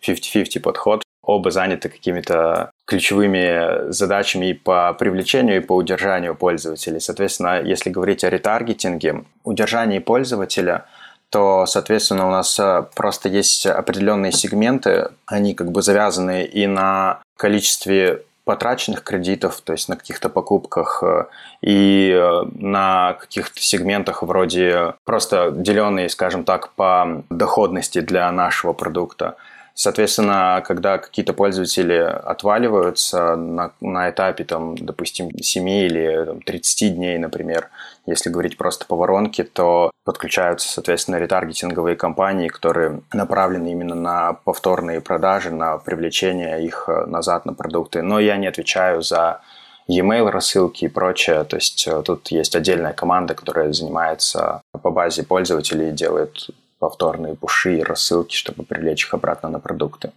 50-50 0.03 0.61
подход 0.61 1.03
оба 1.29 1.51
заняты 1.51 1.91
какими-то 1.91 2.71
ключевыми 2.87 3.91
задачами 3.93 4.47
и 4.47 4.55
по 4.55 4.95
привлечению, 4.95 5.59
и 5.59 5.61
по 5.61 5.75
удержанию 5.75 6.35
пользователей. 6.35 7.01
Соответственно, 7.01 7.61
если 7.61 7.91
говорить 7.91 8.25
о 8.25 8.31
ретаргетинге, 8.31 9.25
удержании 9.45 9.99
пользователя, 9.99 10.87
то, 11.29 11.67
соответственно, 11.67 12.27
у 12.27 12.31
нас 12.31 12.59
э, 12.59 12.85
просто 12.95 13.29
есть 13.29 13.67
определенные 13.67 14.33
сегменты, 14.33 15.11
они 15.27 15.53
как 15.53 15.71
бы 15.71 15.83
завязаны 15.83 16.45
и 16.45 16.67
на 16.67 17.21
количестве 17.37 18.23
потраченных 18.45 19.03
кредитов, 19.03 19.61
то 19.61 19.75
есть 19.75 19.91
на 19.91 19.97
каких-то 19.97 20.31
покупках 20.31 21.03
э, 21.03 21.27
и 21.61 22.11
э, 22.11 22.43
на 22.55 23.19
каких-то 23.21 23.61
сегментах 23.61 24.23
вроде 24.23 24.95
просто 25.05 25.51
деленные, 25.51 26.09
скажем 26.09 26.45
так, 26.45 26.73
по 26.73 27.23
доходности 27.29 28.01
для 28.01 28.33
нашего 28.33 28.73
продукта. 28.73 29.37
Соответственно, 29.81 30.61
когда 30.67 30.99
какие-то 30.99 31.33
пользователи 31.33 31.95
отваливаются 31.95 33.37
на, 33.37 33.71
на 33.81 34.11
этапе, 34.11 34.43
там, 34.43 34.77
допустим, 34.77 35.31
7 35.41 35.69
или 35.69 36.25
там, 36.25 36.43
30 36.43 36.97
дней, 36.97 37.17
например, 37.17 37.69
если 38.05 38.29
говорить 38.29 38.57
просто 38.57 38.87
по 38.87 38.97
воронке, 38.97 39.45
то 39.45 39.93
подключаются, 40.03 40.69
соответственно, 40.69 41.21
ретаргетинговые 41.21 41.95
компании, 41.95 42.49
которые 42.49 43.03
направлены 43.12 43.71
именно 43.71 43.95
на 43.95 44.33
повторные 44.33 45.01
продажи, 45.01 45.53
на 45.53 45.79
привлечение 45.79 46.64
их 46.64 46.88
э, 46.88 47.07
назад 47.07 47.47
на 47.47 47.55
продукты. 47.55 48.03
Но 48.03 48.19
я 48.19 48.37
не 48.37 48.49
отвечаю 48.49 49.03
за 49.03 49.43
e-mail 49.87 50.29
рассылки 50.31 50.87
и 50.87 50.88
прочее. 50.88 51.45
То 51.45 51.55
есть 51.55 51.87
э, 51.87 52.03
тут 52.05 52.33
есть 52.33 52.57
отдельная 52.57 52.95
команда, 52.95 53.35
которая 53.35 53.73
занимается 53.73 54.61
по 54.83 54.91
базе 54.91 55.23
пользователей 55.23 55.91
и 55.91 55.93
делает 55.93 56.49
повторные 56.79 57.35
пуши 57.35 57.79
и 57.79 57.83
рассылки, 57.83 58.35
чтобы 58.35 58.64
привлечь 58.64 59.05
их 59.05 59.14
обратно 59.14 59.49
на 59.49 59.61
продукты. 59.61 60.12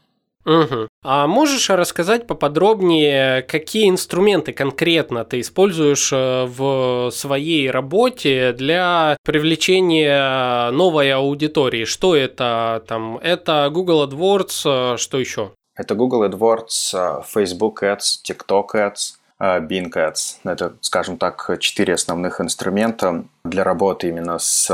Угу. 0.46 0.88
А 1.04 1.28
можешь 1.28 1.70
рассказать 1.70 2.26
поподробнее, 2.26 3.44
какие 3.44 3.90
инструменты 3.90 4.54
конкретно 4.54 5.24
ты 5.24 5.40
используешь 5.40 6.12
э, 6.12 6.46
в 6.46 7.12
своей 7.12 7.70
работе 7.70 8.54
для 8.54 9.18
привлечения 9.24 10.72
новой 10.72 11.14
аудитории? 11.14 11.86
Что 11.86 12.16
это 12.16 12.84
там? 12.88 13.18
Это 13.18 13.70
Google 13.72 14.08
AdWords, 14.08 14.96
э, 14.96 14.98
что 14.98 15.20
еще? 15.20 15.52
Это 15.76 15.94
Google 15.96 16.26
AdWords, 16.26 17.24
Facebook 17.34 17.84
Ads, 17.84 18.24
TikTok 18.28 18.68
Ads, 18.74 19.21
Bing 19.42 19.92
Ads. 19.92 20.38
Это, 20.44 20.74
скажем 20.82 21.18
так, 21.18 21.50
четыре 21.60 21.96
основных 21.96 22.40
инструмента 22.40 23.24
для 23.44 23.64
работы 23.64 24.10
именно 24.10 24.38
с 24.38 24.70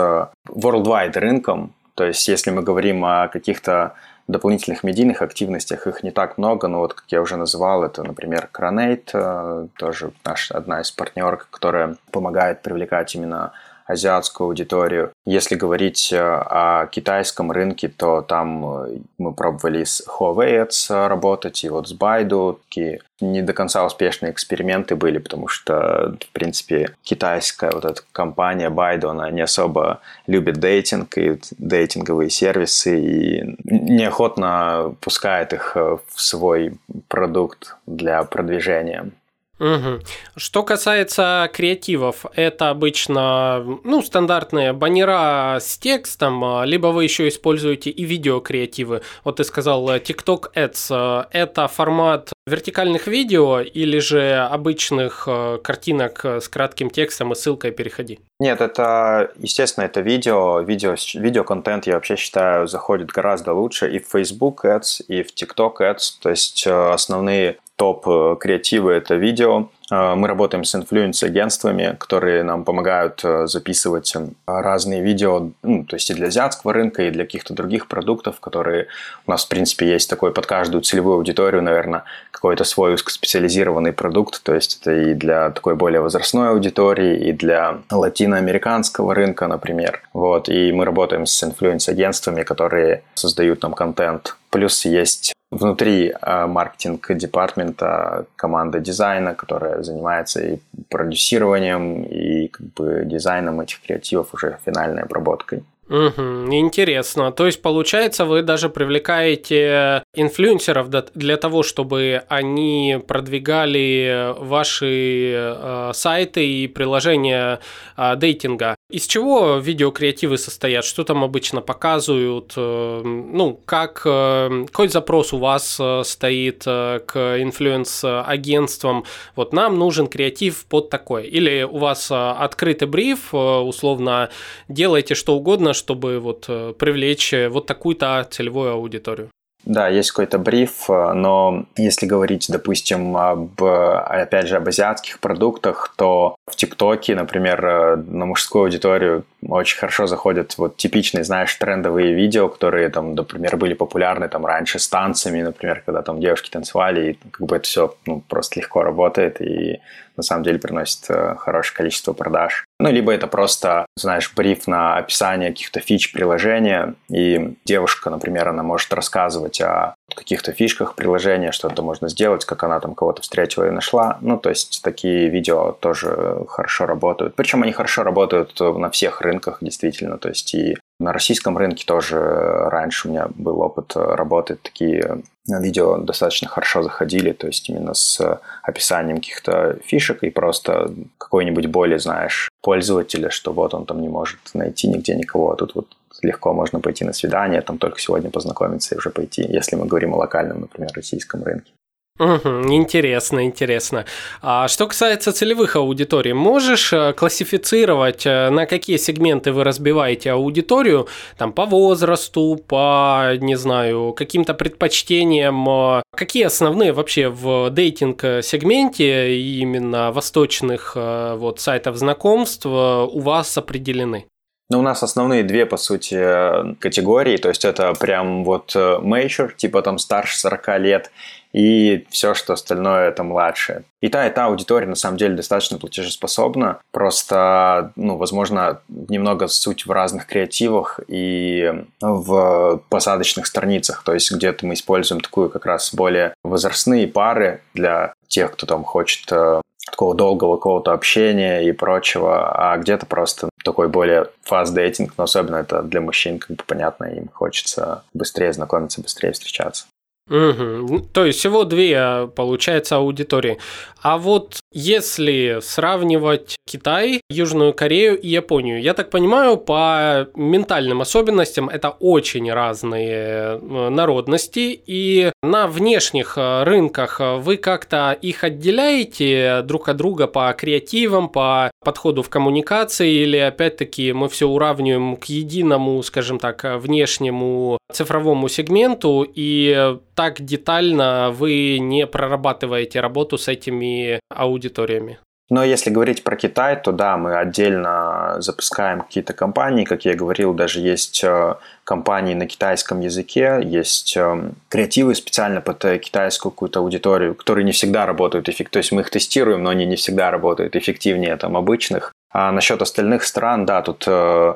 worldwide 0.48 1.18
рынком. 1.18 1.74
То 1.96 2.06
есть, 2.06 2.28
если 2.28 2.52
мы 2.52 2.62
говорим 2.62 3.06
о 3.06 3.30
каких-то 3.30 3.94
дополнительных 4.28 4.84
медийных 4.84 5.22
активностях, 5.22 5.88
их 5.88 6.04
не 6.04 6.12
так 6.12 6.38
много, 6.38 6.68
но 6.68 6.80
вот, 6.80 6.94
как 6.94 7.06
я 7.10 7.22
уже 7.22 7.38
называл, 7.38 7.84
это, 7.84 8.04
например, 8.04 8.50
Cronate, 8.54 9.70
тоже 9.78 10.12
наша 10.26 10.58
одна 10.58 10.82
из 10.82 10.92
партнерок, 10.92 11.48
которая 11.50 11.96
помогает 12.12 12.62
привлекать 12.62 13.16
именно 13.16 13.54
азиатскую 13.88 14.48
аудиторию. 14.48 15.12
Если 15.26 15.56
говорить 15.56 16.12
э, 16.12 16.20
о 16.20 16.88
китайском 16.88 17.52
рынке, 17.52 17.88
то 17.88 18.22
там 18.22 18.84
э, 18.84 18.98
мы 19.18 19.34
пробовали 19.34 19.84
с 19.84 20.04
Huawei 20.08 20.68
работать, 21.08 21.64
и 21.64 21.70
вот 21.70 21.88
с 21.88 21.94
Baidu. 21.94 22.60
Такие 22.70 23.02
не 23.22 23.42
до 23.42 23.54
конца 23.54 23.86
успешные 23.86 24.32
эксперименты 24.32 24.96
были, 24.96 25.18
потому 25.18 25.48
что, 25.48 26.18
в 26.20 26.32
принципе, 26.34 26.96
китайская 27.04 27.72
вот 27.72 27.86
эта 27.86 28.02
компания 28.12 28.70
Baidu, 28.70 29.08
она 29.08 29.32
не 29.32 29.42
особо 29.42 30.02
любит 30.28 30.58
дейтинг 30.58 31.18
и 31.18 31.40
дейтинговые 31.58 32.30
сервисы, 32.30 33.00
и 33.00 33.58
неохотно 33.64 34.96
пускает 35.02 35.54
их 35.54 35.72
э, 35.76 35.98
в 36.08 36.22
свой 36.22 36.74
продукт 37.08 37.78
для 37.86 38.24
продвижения. 38.24 39.12
Угу. 39.60 40.00
Что 40.36 40.64
касается 40.64 41.50
креативов, 41.52 42.26
это 42.36 42.70
обычно 42.70 43.80
ну, 43.84 44.04
стандартные 44.04 44.74
баннера 44.74 45.58
с 45.60 45.78
текстом, 45.78 46.44
а, 46.44 46.66
либо 46.66 46.88
вы 46.88 47.04
еще 47.04 47.28
используете 47.28 47.90
и 47.90 48.04
видеокреативы. 48.04 49.02
Вот 49.24 49.38
ты 49.38 49.44
сказал 49.44 49.90
э, 49.90 50.00
TikTok 50.00 50.54
Ads. 50.54 50.88
Э, 50.92 51.26
это 51.32 51.68
формат 51.68 52.32
вертикальных 52.46 53.08
видео 53.08 53.62
или 53.62 53.98
же 54.00 54.36
обычных 54.36 55.24
э, 55.28 55.58
картинок 55.64 56.24
с 56.24 56.48
кратким 56.48 56.90
текстом 56.92 57.32
и 57.32 57.36
ссылкой 57.36 57.72
«Переходи»? 57.72 58.20
Нет, 58.40 58.62
это, 58.62 59.32
естественно, 59.38 59.86
это 59.86 60.02
видео. 60.02 60.60
видео. 60.60 60.96
Видеоконтент, 61.16 61.88
я 61.88 61.96
вообще 61.96 62.16
считаю, 62.16 62.68
заходит 62.68 63.08
гораздо 63.08 63.54
лучше 63.54 63.90
и 63.90 64.00
в 64.00 64.08
Facebook 64.08 64.66
Ads, 64.66 65.04
и 65.08 65.24
в 65.24 65.34
TikTok 65.34 65.78
Ads. 65.80 66.20
То 66.22 66.30
есть 66.30 66.68
основные 66.68 67.58
топ 67.78 68.08
э, 68.08 68.36
креативы– 68.40 68.92
это 68.94 69.16
видео. 69.16 69.70
Э, 69.92 70.16
мы 70.16 70.28
работаем 70.28 70.64
с 70.64 70.76
инфлюенс-агентствами, 70.76 71.96
которые 71.98 72.44
нам 72.44 72.66
помогают 72.66 73.22
э, 73.24 73.48
записывать 73.48 74.14
разные 74.48 75.02
видео, 75.02 75.52
ну, 75.62 75.86
то 75.86 75.96
есть 75.96 76.10
и 76.10 76.14
для 76.16 76.28
азиатского 76.28 76.74
рынка, 76.74 77.04
и 77.04 77.12
для 77.12 77.24
каких-то 77.24 77.54
других 77.54 77.88
продуктов, 77.88 78.40
которые 78.40 78.88
у 79.28 79.32
нас, 79.32 79.46
в 79.46 79.48
принципе, 79.48 79.88
есть 79.88 80.10
такой 80.10 80.34
под 80.34 80.48
каждую 80.48 80.82
целевую 80.82 81.18
аудиторию, 81.18 81.62
наверное, 81.62 82.04
какой-то 82.32 82.64
свой 82.64 82.96
узкоспециализированный 82.96 83.94
продукт, 83.94 84.42
то 84.44 84.56
есть 84.56 84.80
это 84.82 84.92
и 84.92 85.14
для 85.14 85.52
такой 85.52 85.76
более 85.76 86.02
возрастной 86.02 86.50
аудитории, 86.50 87.30
и 87.30 87.32
для 87.32 87.78
латиноамериканского 87.92 89.14
рынка, 89.14 89.48
например. 89.48 90.02
Вот, 90.14 90.50
и 90.50 90.72
мы 90.72 90.84
работаем 90.84 91.28
с 91.28 91.44
инфлюенс-агентствами, 91.44 92.42
которые 92.42 93.04
создают 93.14 93.62
нам 93.62 93.74
контент. 93.74 94.36
Плюс 94.58 94.86
есть 94.86 95.34
внутри 95.52 96.12
а, 96.20 96.48
маркетинг-департмента 96.48 98.26
команда 98.36 98.80
дизайна, 98.80 99.36
которая 99.36 99.84
занимается 99.84 100.44
и 100.44 100.58
продюсированием, 100.90 102.02
и 102.02 102.48
как 102.48 102.66
бы 102.74 103.04
дизайном 103.06 103.62
этих 103.62 103.82
креативов, 103.82 104.34
уже 104.34 104.58
финальной 104.66 105.04
обработкой. 105.04 105.64
Угу, 105.90 106.52
интересно. 106.52 107.32
То 107.32 107.46
есть, 107.46 107.62
получается, 107.62 108.26
вы 108.26 108.42
даже 108.42 108.68
привлекаете 108.70 110.04
инфлюенсеров 110.14 110.90
для 110.90 111.38
того, 111.38 111.64
чтобы 111.64 112.24
они 112.28 113.00
продвигали 113.08 114.34
ваши 114.38 115.34
э, 115.34 115.92
сайты 115.94 116.46
и 116.46 116.68
приложения 116.68 117.62
э, 117.96 118.16
дейтинга. 118.18 118.76
Из 118.90 119.06
чего 119.06 119.58
видеокреативы 119.58 120.38
состоят? 120.38 120.86
Что 120.86 121.04
там 121.04 121.22
обычно 121.22 121.60
показывают? 121.60 122.54
Э, 122.56 123.02
ну, 123.04 123.60
как, 123.66 124.02
э, 124.06 124.66
какой 124.68 124.88
запрос 124.88 125.34
у 125.34 125.40
вас 125.40 125.78
э, 125.78 126.04
стоит 126.06 126.64
к 126.64 127.14
инфлюенс-агентствам? 127.42 129.04
Вот 129.36 129.52
нам 129.52 129.78
нужен 129.78 130.08
креатив 130.08 130.66
под 130.68 130.90
такой. 130.90 131.28
Или 131.28 131.64
у 131.64 131.80
вас 131.80 132.10
открытый 132.10 132.88
бриф, 132.88 133.34
условно, 133.34 134.30
делайте 134.70 135.16
что 135.16 135.36
угодно, 135.36 135.74
чтобы 135.78 136.20
вот 136.20 136.46
привлечь 136.78 137.34
вот 137.50 137.66
такую-то 137.66 138.28
целевую 138.30 138.72
аудиторию? 138.74 139.30
Да, 139.68 139.90
есть 139.90 140.12
какой-то 140.12 140.40
бриф, 140.40 140.90
э, 140.90 141.12
но 141.14 141.66
если 141.76 142.06
говорить, 142.06 142.46
допустим, 142.48 143.18
об, 143.18 143.62
опять 143.62 144.48
же, 144.48 144.56
об 144.56 144.68
азиатских 144.70 145.20
продуктах, 145.20 145.94
то 145.98 146.38
в 146.50 146.56
ТикТоке, 146.56 147.16
например, 147.16 147.66
э, 147.66 147.96
на 147.98 148.26
мужскую 148.26 148.64
аудиторию 148.64 149.26
очень 149.46 149.78
хорошо 149.78 150.08
заходят 150.08 150.58
вот 150.58 150.78
типичные, 150.78 151.26
знаешь, 151.26 151.54
трендовые 151.56 152.14
видео, 152.14 152.48
которые 152.48 152.88
там, 152.90 153.14
например, 153.14 153.58
были 153.58 153.74
популярны 153.74 154.30
там 154.30 154.46
раньше 154.46 154.80
с 154.80 154.88
танцами, 154.88 155.42
например, 155.42 155.84
когда 155.86 156.02
там 156.02 156.22
девушки 156.22 156.50
танцевали, 156.50 157.12
и 157.12 157.30
как 157.32 157.46
бы 157.46 157.58
это 157.58 157.66
все 157.66 157.94
ну, 158.06 158.24
просто 158.30 158.62
легко 158.62 158.84
работает 158.84 159.42
и 159.42 159.82
на 160.18 160.24
самом 160.24 160.44
деле 160.44 160.60
приносит 160.60 161.06
э, 161.10 161.36
хорошее 161.38 161.78
количество 161.78 162.14
продаж. 162.14 162.66
Ну, 162.80 162.92
либо 162.92 163.14
это 163.14 163.28
просто, 163.28 163.86
знаешь, 163.96 164.34
бриф 164.36 164.68
на 164.68 164.98
описание 164.98 165.50
каких-то 165.50 165.80
фич 165.80 166.12
приложения, 166.12 166.96
и 167.10 167.56
девушка, 167.66 168.10
например, 168.10 168.50
она 168.50 168.64
может 168.64 168.92
рассказывать 168.94 169.62
о 169.62 169.96
каких-то 170.18 170.52
фишках 170.52 170.96
приложения, 170.96 171.52
что 171.52 171.70
это 171.70 171.82
можно 171.82 172.10
сделать, 172.10 172.44
как 172.44 172.64
она 172.64 172.80
там 172.80 172.96
кого-то 172.96 173.22
встретила 173.22 173.68
и 173.68 173.72
нашла. 173.72 174.18
Ну, 174.22 174.38
то 174.38 174.50
есть 174.50 174.82
такие 174.84 175.30
видео 175.30 175.72
тоже 175.72 176.44
хорошо 176.50 176.86
работают. 176.86 177.36
Причем 177.36 177.64
они 177.64 177.72
хорошо 177.72 178.04
работают 178.04 178.60
на 178.60 178.90
всех 178.90 179.22
рынках, 179.22 179.60
действительно. 179.62 180.18
То 180.18 180.30
есть 180.30 180.54
и 180.56 180.76
на 181.00 181.14
российском 181.14 181.58
рынке 181.58 181.86
тоже 181.86 182.20
раньше 182.20 183.08
у 183.08 183.12
меня 183.12 183.28
был 183.36 183.62
опыт 183.62 183.96
работы, 183.96 184.56
такие 184.56 185.22
видео 185.48 185.98
достаточно 185.98 186.50
хорошо 186.50 186.82
заходили, 186.82 187.32
то 187.32 187.48
есть 187.48 187.70
именно 187.70 187.94
с 187.94 188.42
описанием 188.64 189.18
каких-то 189.18 189.78
фишек 189.86 190.24
и 190.24 190.32
просто 190.32 190.92
какой-нибудь 191.18 191.68
боли, 191.68 191.98
знаешь, 191.98 192.50
пользователя, 192.62 193.30
что 193.30 193.54
вот 193.54 193.74
он 193.74 193.86
там 193.86 194.02
не 194.02 194.10
может 194.10 194.40
найти 194.56 194.88
нигде 194.88 195.16
никого, 195.16 195.52
а 195.52 195.56
тут 195.56 195.76
вот 195.76 195.88
легко 196.22 196.54
можно 196.54 196.80
пойти 196.80 197.06
на 197.06 197.14
свидание, 197.14 197.62
там 197.62 197.78
только 197.78 198.00
сегодня 198.00 198.30
познакомиться 198.30 198.96
и 198.96 198.98
уже 198.98 199.10
пойти, 199.10 199.44
если 199.44 199.76
мы 199.76 199.86
говорим 199.86 200.14
о 200.14 200.18
локальном, 200.18 200.62
например, 200.62 200.92
российском 200.96 201.44
рынке. 201.44 201.72
Угу, 202.20 202.74
интересно, 202.74 203.46
интересно. 203.46 204.06
А 204.42 204.68
что 204.68 204.88
касается 204.88 205.32
целевых 205.32 205.76
аудиторий, 205.76 206.34
можешь 206.34 206.92
э, 206.92 207.14
классифицировать, 207.14 208.26
э, 208.26 208.50
на 208.50 208.66
какие 208.66 208.98
сегменты 208.98 209.52
вы 209.52 209.64
разбиваете 209.64 210.32
аудиторию, 210.32 211.08
там 211.38 211.54
по 211.54 211.68
возрасту, 211.68 212.60
по, 212.68 213.36
не 213.40 213.56
знаю, 213.56 214.14
каким-то 214.14 214.56
предпочтениям, 214.56 215.70
э, 215.70 216.02
какие 216.16 216.46
основные 216.46 216.92
вообще 216.92 217.30
в 217.30 217.70
дейтинг-сегменте 217.70 219.40
именно 219.40 220.12
восточных 220.12 220.96
вот 220.96 221.60
сайтов 221.60 221.98
знакомств 221.98 222.66
у 222.66 223.20
вас 223.20 223.58
определены? 223.60 224.26
Ну, 224.70 224.80
у 224.80 224.82
нас 224.82 225.02
основные 225.02 225.44
две, 225.44 225.66
по 225.66 225.78
сути, 225.78 226.76
категории, 226.80 227.38
то 227.38 227.48
есть 227.48 227.64
это 227.64 227.94
прям 227.94 228.44
вот 228.44 228.76
major, 228.76 229.54
типа 229.56 229.82
там 229.82 229.98
старше 229.98 230.38
40 230.38 230.80
лет, 230.80 231.12
и 231.54 232.06
все, 232.10 232.34
что 232.34 232.54
остальное 232.54 233.08
это 233.08 233.24
младшее. 233.24 233.84
И 234.02 234.10
та, 234.10 234.28
и 234.28 234.30
та 234.30 234.46
аудитория 234.46 234.86
на 234.86 234.96
самом 234.96 235.18
деле 235.18 235.36
достаточно 235.36 235.78
платежеспособна, 235.78 236.80
просто, 236.92 237.94
ну, 237.96 238.18
возможно, 238.18 238.82
немного 238.90 239.48
суть 239.48 239.86
в 239.86 239.92
разных 239.92 240.28
креативах 240.28 241.00
и 241.08 241.86
в 242.02 242.82
посадочных 242.90 243.48
страницах, 243.48 244.04
то 244.04 244.14
есть 244.14 244.32
где-то 244.32 244.66
мы 244.66 244.74
используем 244.74 245.22
такую 245.22 245.50
как 245.50 245.66
раз 245.66 245.94
более 245.94 246.34
возрастные 246.44 247.08
пары 247.08 247.62
для 247.74 248.14
тех, 248.28 248.52
кто 248.52 248.68
там 248.68 248.84
хочет 248.84 249.32
э, 249.32 249.62
такого 249.92 250.16
долгого 250.16 250.58
какого-то 250.58 250.94
общения 250.94 251.62
и 251.68 251.72
прочего, 251.72 252.52
а 252.52 252.78
где-то 252.78 253.06
просто 253.06 253.50
такой 253.64 253.88
более 253.88 254.28
фаст 254.44 254.74
дейтинг, 254.74 255.14
но 255.18 255.24
особенно 255.26 255.58
это 255.58 255.82
для 255.82 256.02
мужчин, 256.02 256.40
как 256.40 256.56
бы 256.58 256.64
понятно, 256.66 257.06
им 257.06 257.30
хочется 257.34 258.04
быстрее 258.14 258.54
знакомиться, 258.54 259.02
быстрее 259.02 259.32
встречаться. 259.32 259.86
Угу. 260.30 261.08
То 261.14 261.26
есть 261.26 261.40
всего 261.40 261.64
две, 261.64 262.28
получается, 262.36 262.98
аудитории. 262.98 263.58
А 264.02 264.18
вот 264.18 264.60
если 264.74 265.60
сравнивать 265.62 266.58
Китай, 266.66 267.22
Южную 267.30 267.74
Корею 267.74 268.20
и 268.20 268.28
Японию, 268.28 268.82
я 268.82 268.94
так 268.94 269.10
понимаю, 269.10 269.58
по 269.58 270.28
ментальным 270.36 271.02
особенностям 271.02 271.70
это 271.70 271.90
очень 271.90 272.52
разные 272.52 273.60
э, 273.60 273.90
народности, 273.90 274.80
и 274.86 275.32
на 275.42 275.68
внешних 275.68 276.38
э, 276.38 276.64
рынках 276.64 277.20
вы 277.20 277.58
как-то 277.58 278.18
их 278.22 278.44
отделяете 278.44 279.62
друг 279.64 279.90
от 279.90 279.98
друга 279.98 280.28
по 280.28 280.54
креативам, 280.54 281.30
по 281.30 281.72
подходу 281.84 282.22
в 282.22 282.30
коммуникации, 282.30 283.24
или 283.24 283.38
опять-таки 283.38 284.14
мы 284.14 284.30
все 284.30 284.48
уравниваем 284.48 285.16
к 285.16 285.26
единому, 285.26 286.04
скажем 286.04 286.38
так, 286.38 286.64
внешнему 286.64 287.78
цифровому 287.92 288.50
сегменту, 288.50 289.26
и 289.34 289.98
так 290.18 290.42
детально 290.42 291.30
вы 291.32 291.78
не 291.78 292.08
прорабатываете 292.08 293.02
работу 293.02 293.38
с 293.38 293.48
этими 293.48 294.20
аудиториями? 294.30 295.20
Но 295.50 295.64
если 295.64 295.92
говорить 295.92 296.24
про 296.24 296.36
Китай, 296.36 296.76
то 296.76 296.92
да, 296.92 297.16
мы 297.16 297.38
отдельно 297.38 298.36
запускаем 298.40 299.02
какие-то 299.02 299.34
компании. 299.34 299.86
Как 299.86 300.04
я 300.04 300.14
говорил, 300.14 300.54
даже 300.54 300.82
есть 300.82 301.24
э, 301.24 301.56
компании 301.86 302.34
на 302.34 302.48
китайском 302.48 303.00
языке, 303.00 303.62
есть 303.64 304.18
э, 304.18 304.52
креативы 304.68 305.16
специально 305.16 305.62
под 305.62 305.86
э, 305.86 306.00
китайскую 306.00 306.52
какую-то 306.52 306.80
аудиторию, 306.80 307.34
которые 307.34 307.64
не 307.64 307.72
всегда 307.72 308.06
работают 308.06 308.50
эффективно. 308.50 308.72
То 308.72 308.80
есть 308.80 308.92
мы 308.92 309.02
их 309.02 309.10
тестируем, 309.10 309.64
но 309.64 309.70
они 309.70 309.86
не 309.86 309.96
всегда 309.96 310.32
работают 310.32 310.76
эффективнее 310.76 311.38
там 311.38 311.56
обычных. 311.56 312.12
А 312.34 312.52
насчет 312.52 312.82
остальных 312.82 313.24
стран, 313.24 313.66
да, 313.66 313.82
тут 313.82 314.06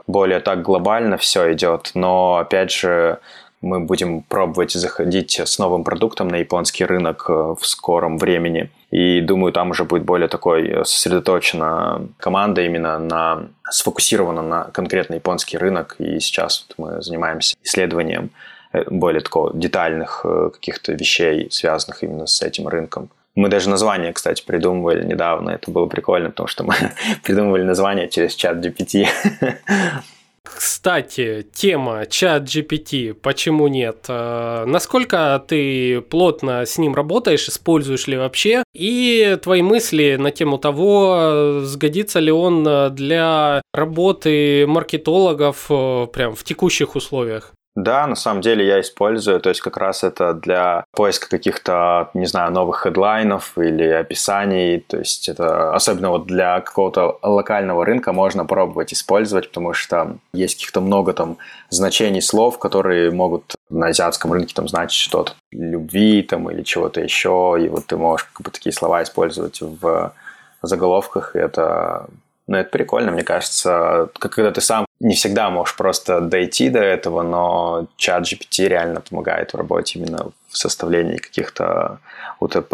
более 0.08 0.41
так 0.41 0.62
глобально 0.62 1.15
все 1.17 1.54
идет, 1.54 1.91
но 1.93 2.36
опять 2.36 2.71
же 2.71 3.19
мы 3.62 3.80
будем 3.80 4.21
пробовать 4.24 4.71
заходить 4.71 5.39
с 5.39 5.60
новым 5.60 5.84
продуктом 5.84 6.28
на 6.28 6.38
японский 6.38 6.86
рынок 6.86 7.30
в 7.30 7.60
скором 7.62 8.17
времени– 8.17 8.69
и 8.91 9.21
думаю, 9.21 9.54
там 9.54 9.71
уже 9.71 9.86
будет 9.86 10.04
более 10.04 10.28
такой 10.28 10.67
э, 10.67 10.84
сосредоточена 10.84 12.10
команда 12.17 12.62
именно 12.62 13.00
на 13.00 13.47
сфокусирована 13.69 14.41
на 14.41 14.63
конкретно 14.65 15.15
японский 15.15 15.58
рынок. 15.58 15.95
И 15.97 16.19
сейчас 16.19 16.67
вот 16.67 16.78
мы 16.78 17.02
занимаемся 17.02 17.56
исследованием 17.63 18.32
э, 18.74 18.84
более 18.89 19.21
такого 19.21 19.54
детальных 19.58 20.26
э, 20.26 20.50
каких-то 20.52 20.91
вещей, 20.91 21.50
связанных 21.50 22.04
именно 22.04 22.28
с 22.28 22.41
этим 22.41 22.67
рынком. 22.67 23.10
Мы 23.34 23.47
даже 23.47 23.69
название, 23.69 24.12
кстати, 24.12 24.43
придумывали 24.45 25.06
недавно. 25.06 25.52
Это 25.52 25.71
было 25.71 25.86
прикольно, 25.86 26.30
потому 26.30 26.47
что 26.47 26.65
мы 26.65 26.76
придумывали 27.24 27.63
название 27.63 28.10
через 28.10 28.36
чат 28.36 28.58
GPT. 28.58 29.08
Кстати, 30.43 31.45
тема 31.54 32.06
чат 32.08 32.43
GPT, 32.43 33.13
почему 33.13 33.67
нет? 33.67 34.06
Э, 34.08 34.65
насколько 34.65 35.43
ты 35.47 36.01
плотно 36.01 36.65
с 36.65 36.77
ним 36.77 36.95
работаешь, 36.95 37.47
используешь 37.47 38.08
ли 38.08 38.17
вообще? 38.17 38.63
И 38.73 39.38
твои 39.43 39.62
мысли 39.62 40.17
на 40.19 40.32
тему 40.32 40.58
того, 40.58 41.62
сгодится 41.63 42.19
ли 42.19 42.32
он 42.32 42.63
для 42.95 43.62
работы 43.73 44.65
маркетологов 44.67 45.67
э, 45.69 46.08
прям 46.12 46.36
в 46.36 46.43
текущих 46.43 46.95
условиях? 46.95 47.54
Да, 47.75 48.05
на 48.05 48.15
самом 48.15 48.41
деле 48.41 48.67
я 48.67 48.81
использую, 48.81 49.39
то 49.39 49.47
есть 49.47 49.62
как 49.62 49.77
раз 49.77 50.03
это 50.03 50.34
для 50.34 50.84
поиска 50.91 51.29
каких-то, 51.29 52.10
не 52.13 52.25
знаю, 52.25 52.51
новых 52.51 52.81
хедлайнов 52.81 53.57
или 53.57 53.86
описаний, 53.86 54.81
то 54.81 54.97
есть 54.97 55.29
это 55.29 55.73
особенно 55.73 56.10
вот 56.10 56.25
для 56.25 56.60
какого-то 56.60 57.17
локального 57.21 57.86
рынка 57.86 58.12
можно 58.12 58.43
пробовать 58.43 58.91
использовать, 58.91 59.47
потому 59.47 59.71
что 59.71 60.17
есть 60.34 60.55
каких-то 60.55 60.81
много 60.81 61.13
там 61.13 61.38
значений 61.69 62.21
слов, 62.21 62.60
которые 62.60 63.10
могут 63.10 63.55
на 63.69 63.88
азиатском 63.88 64.34
рынке 64.34 64.53
там 64.53 64.67
значить 64.67 64.99
что-то 65.01 65.31
любви 65.51 66.23
там 66.23 66.51
или 66.51 66.63
чего-то 66.63 66.99
еще, 66.99 67.55
и 67.57 67.69
вот 67.69 67.86
ты 67.86 67.95
можешь 67.95 68.27
как 68.34 68.45
бы 68.45 68.51
такие 68.51 68.73
слова 68.73 69.01
использовать 69.01 69.62
в 69.62 70.13
заголовках, 70.62 71.38
и 71.38 71.39
это 71.39 72.07
ну, 72.52 72.58
это 72.58 72.70
прикольно, 72.70 73.12
мне 73.12 73.24
кажется, 73.24 74.10
когда 74.20 74.52
ты 74.52 74.60
сам 74.60 74.86
не 75.00 75.16
всегда 75.16 75.50
можешь 75.50 75.78
просто 75.78 76.20
дойти 76.20 76.70
до 76.70 76.80
этого, 76.80 77.24
но 77.24 77.88
чат 77.96 78.24
GPT 78.24 78.68
реально 78.68 79.00
помогает 79.00 79.54
в 79.54 79.58
работе 79.58 80.00
именно 80.00 80.32
в 80.50 80.58
составлении 80.58 81.16
каких-то 81.16 82.00
УТП. 82.42 82.74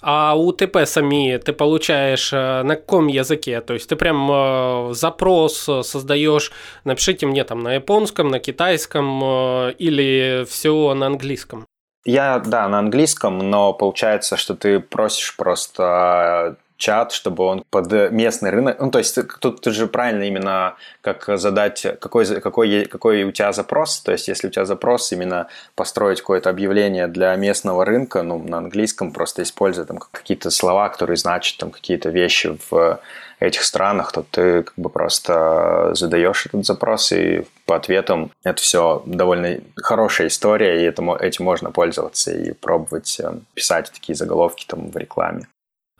А 0.00 0.36
УТП 0.38 0.86
сами 0.86 1.36
ты 1.38 1.52
получаешь 1.52 2.32
э, 2.32 2.62
на 2.62 2.76
каком 2.76 3.08
языке? 3.08 3.60
То 3.60 3.74
есть 3.74 3.88
ты 3.88 3.96
прям 3.96 4.30
э, 4.30 4.94
запрос 4.94 5.68
создаешь, 5.82 6.52
напишите 6.84 7.26
мне 7.26 7.42
там 7.42 7.64
на 7.64 7.74
японском, 7.74 8.28
на 8.28 8.38
китайском 8.38 9.20
э, 9.24 9.72
или 9.72 10.46
все 10.48 10.94
на 10.94 11.06
английском? 11.06 11.66
Я, 12.04 12.38
да, 12.38 12.68
на 12.68 12.78
английском, 12.78 13.38
но 13.38 13.72
получается, 13.72 14.36
что 14.36 14.54
ты 14.54 14.78
просишь 14.78 15.36
просто 15.36 16.56
чат, 16.80 17.12
чтобы 17.12 17.44
он 17.44 17.62
под 17.70 17.92
местный 18.10 18.50
рынок... 18.50 18.80
Ну, 18.80 18.90
то 18.90 18.98
есть 18.98 19.18
тут, 19.40 19.60
тут 19.60 19.74
же 19.74 19.86
правильно 19.86 20.24
именно 20.24 20.74
как 21.02 21.38
задать, 21.38 21.86
какой, 22.00 22.40
какой, 22.40 22.86
какой 22.86 23.24
у 23.24 23.32
тебя 23.32 23.52
запрос. 23.52 24.00
То 24.00 24.12
есть 24.12 24.28
если 24.28 24.48
у 24.48 24.50
тебя 24.50 24.64
запрос 24.64 25.12
именно 25.12 25.46
построить 25.74 26.20
какое-то 26.20 26.50
объявление 26.50 27.06
для 27.06 27.36
местного 27.36 27.84
рынка, 27.84 28.22
ну, 28.22 28.38
на 28.38 28.58
английском 28.58 29.12
просто 29.12 29.42
используя 29.42 29.84
там 29.84 29.98
какие-то 29.98 30.50
слова, 30.50 30.88
которые 30.88 31.16
значат 31.16 31.58
там 31.58 31.70
какие-то 31.70 32.08
вещи 32.08 32.58
в 32.70 32.98
этих 33.40 33.64
странах, 33.64 34.12
то 34.12 34.22
ты 34.22 34.62
как 34.62 34.74
бы 34.76 34.88
просто 34.90 35.90
задаешь 35.94 36.46
этот 36.46 36.64
запрос, 36.66 37.12
и 37.12 37.46
по 37.66 37.76
ответам 37.76 38.30
это 38.44 38.60
все 38.62 39.02
довольно 39.06 39.60
хорошая 39.76 40.28
история, 40.28 40.80
и 40.80 40.84
этому, 40.84 41.16
этим 41.16 41.44
можно 41.44 41.70
пользоваться 41.70 42.32
и 42.32 42.52
пробовать 42.52 43.18
э, 43.18 43.32
писать 43.54 43.90
такие 43.92 44.14
заголовки 44.14 44.66
там 44.66 44.90
в 44.90 44.96
рекламе. 44.96 45.46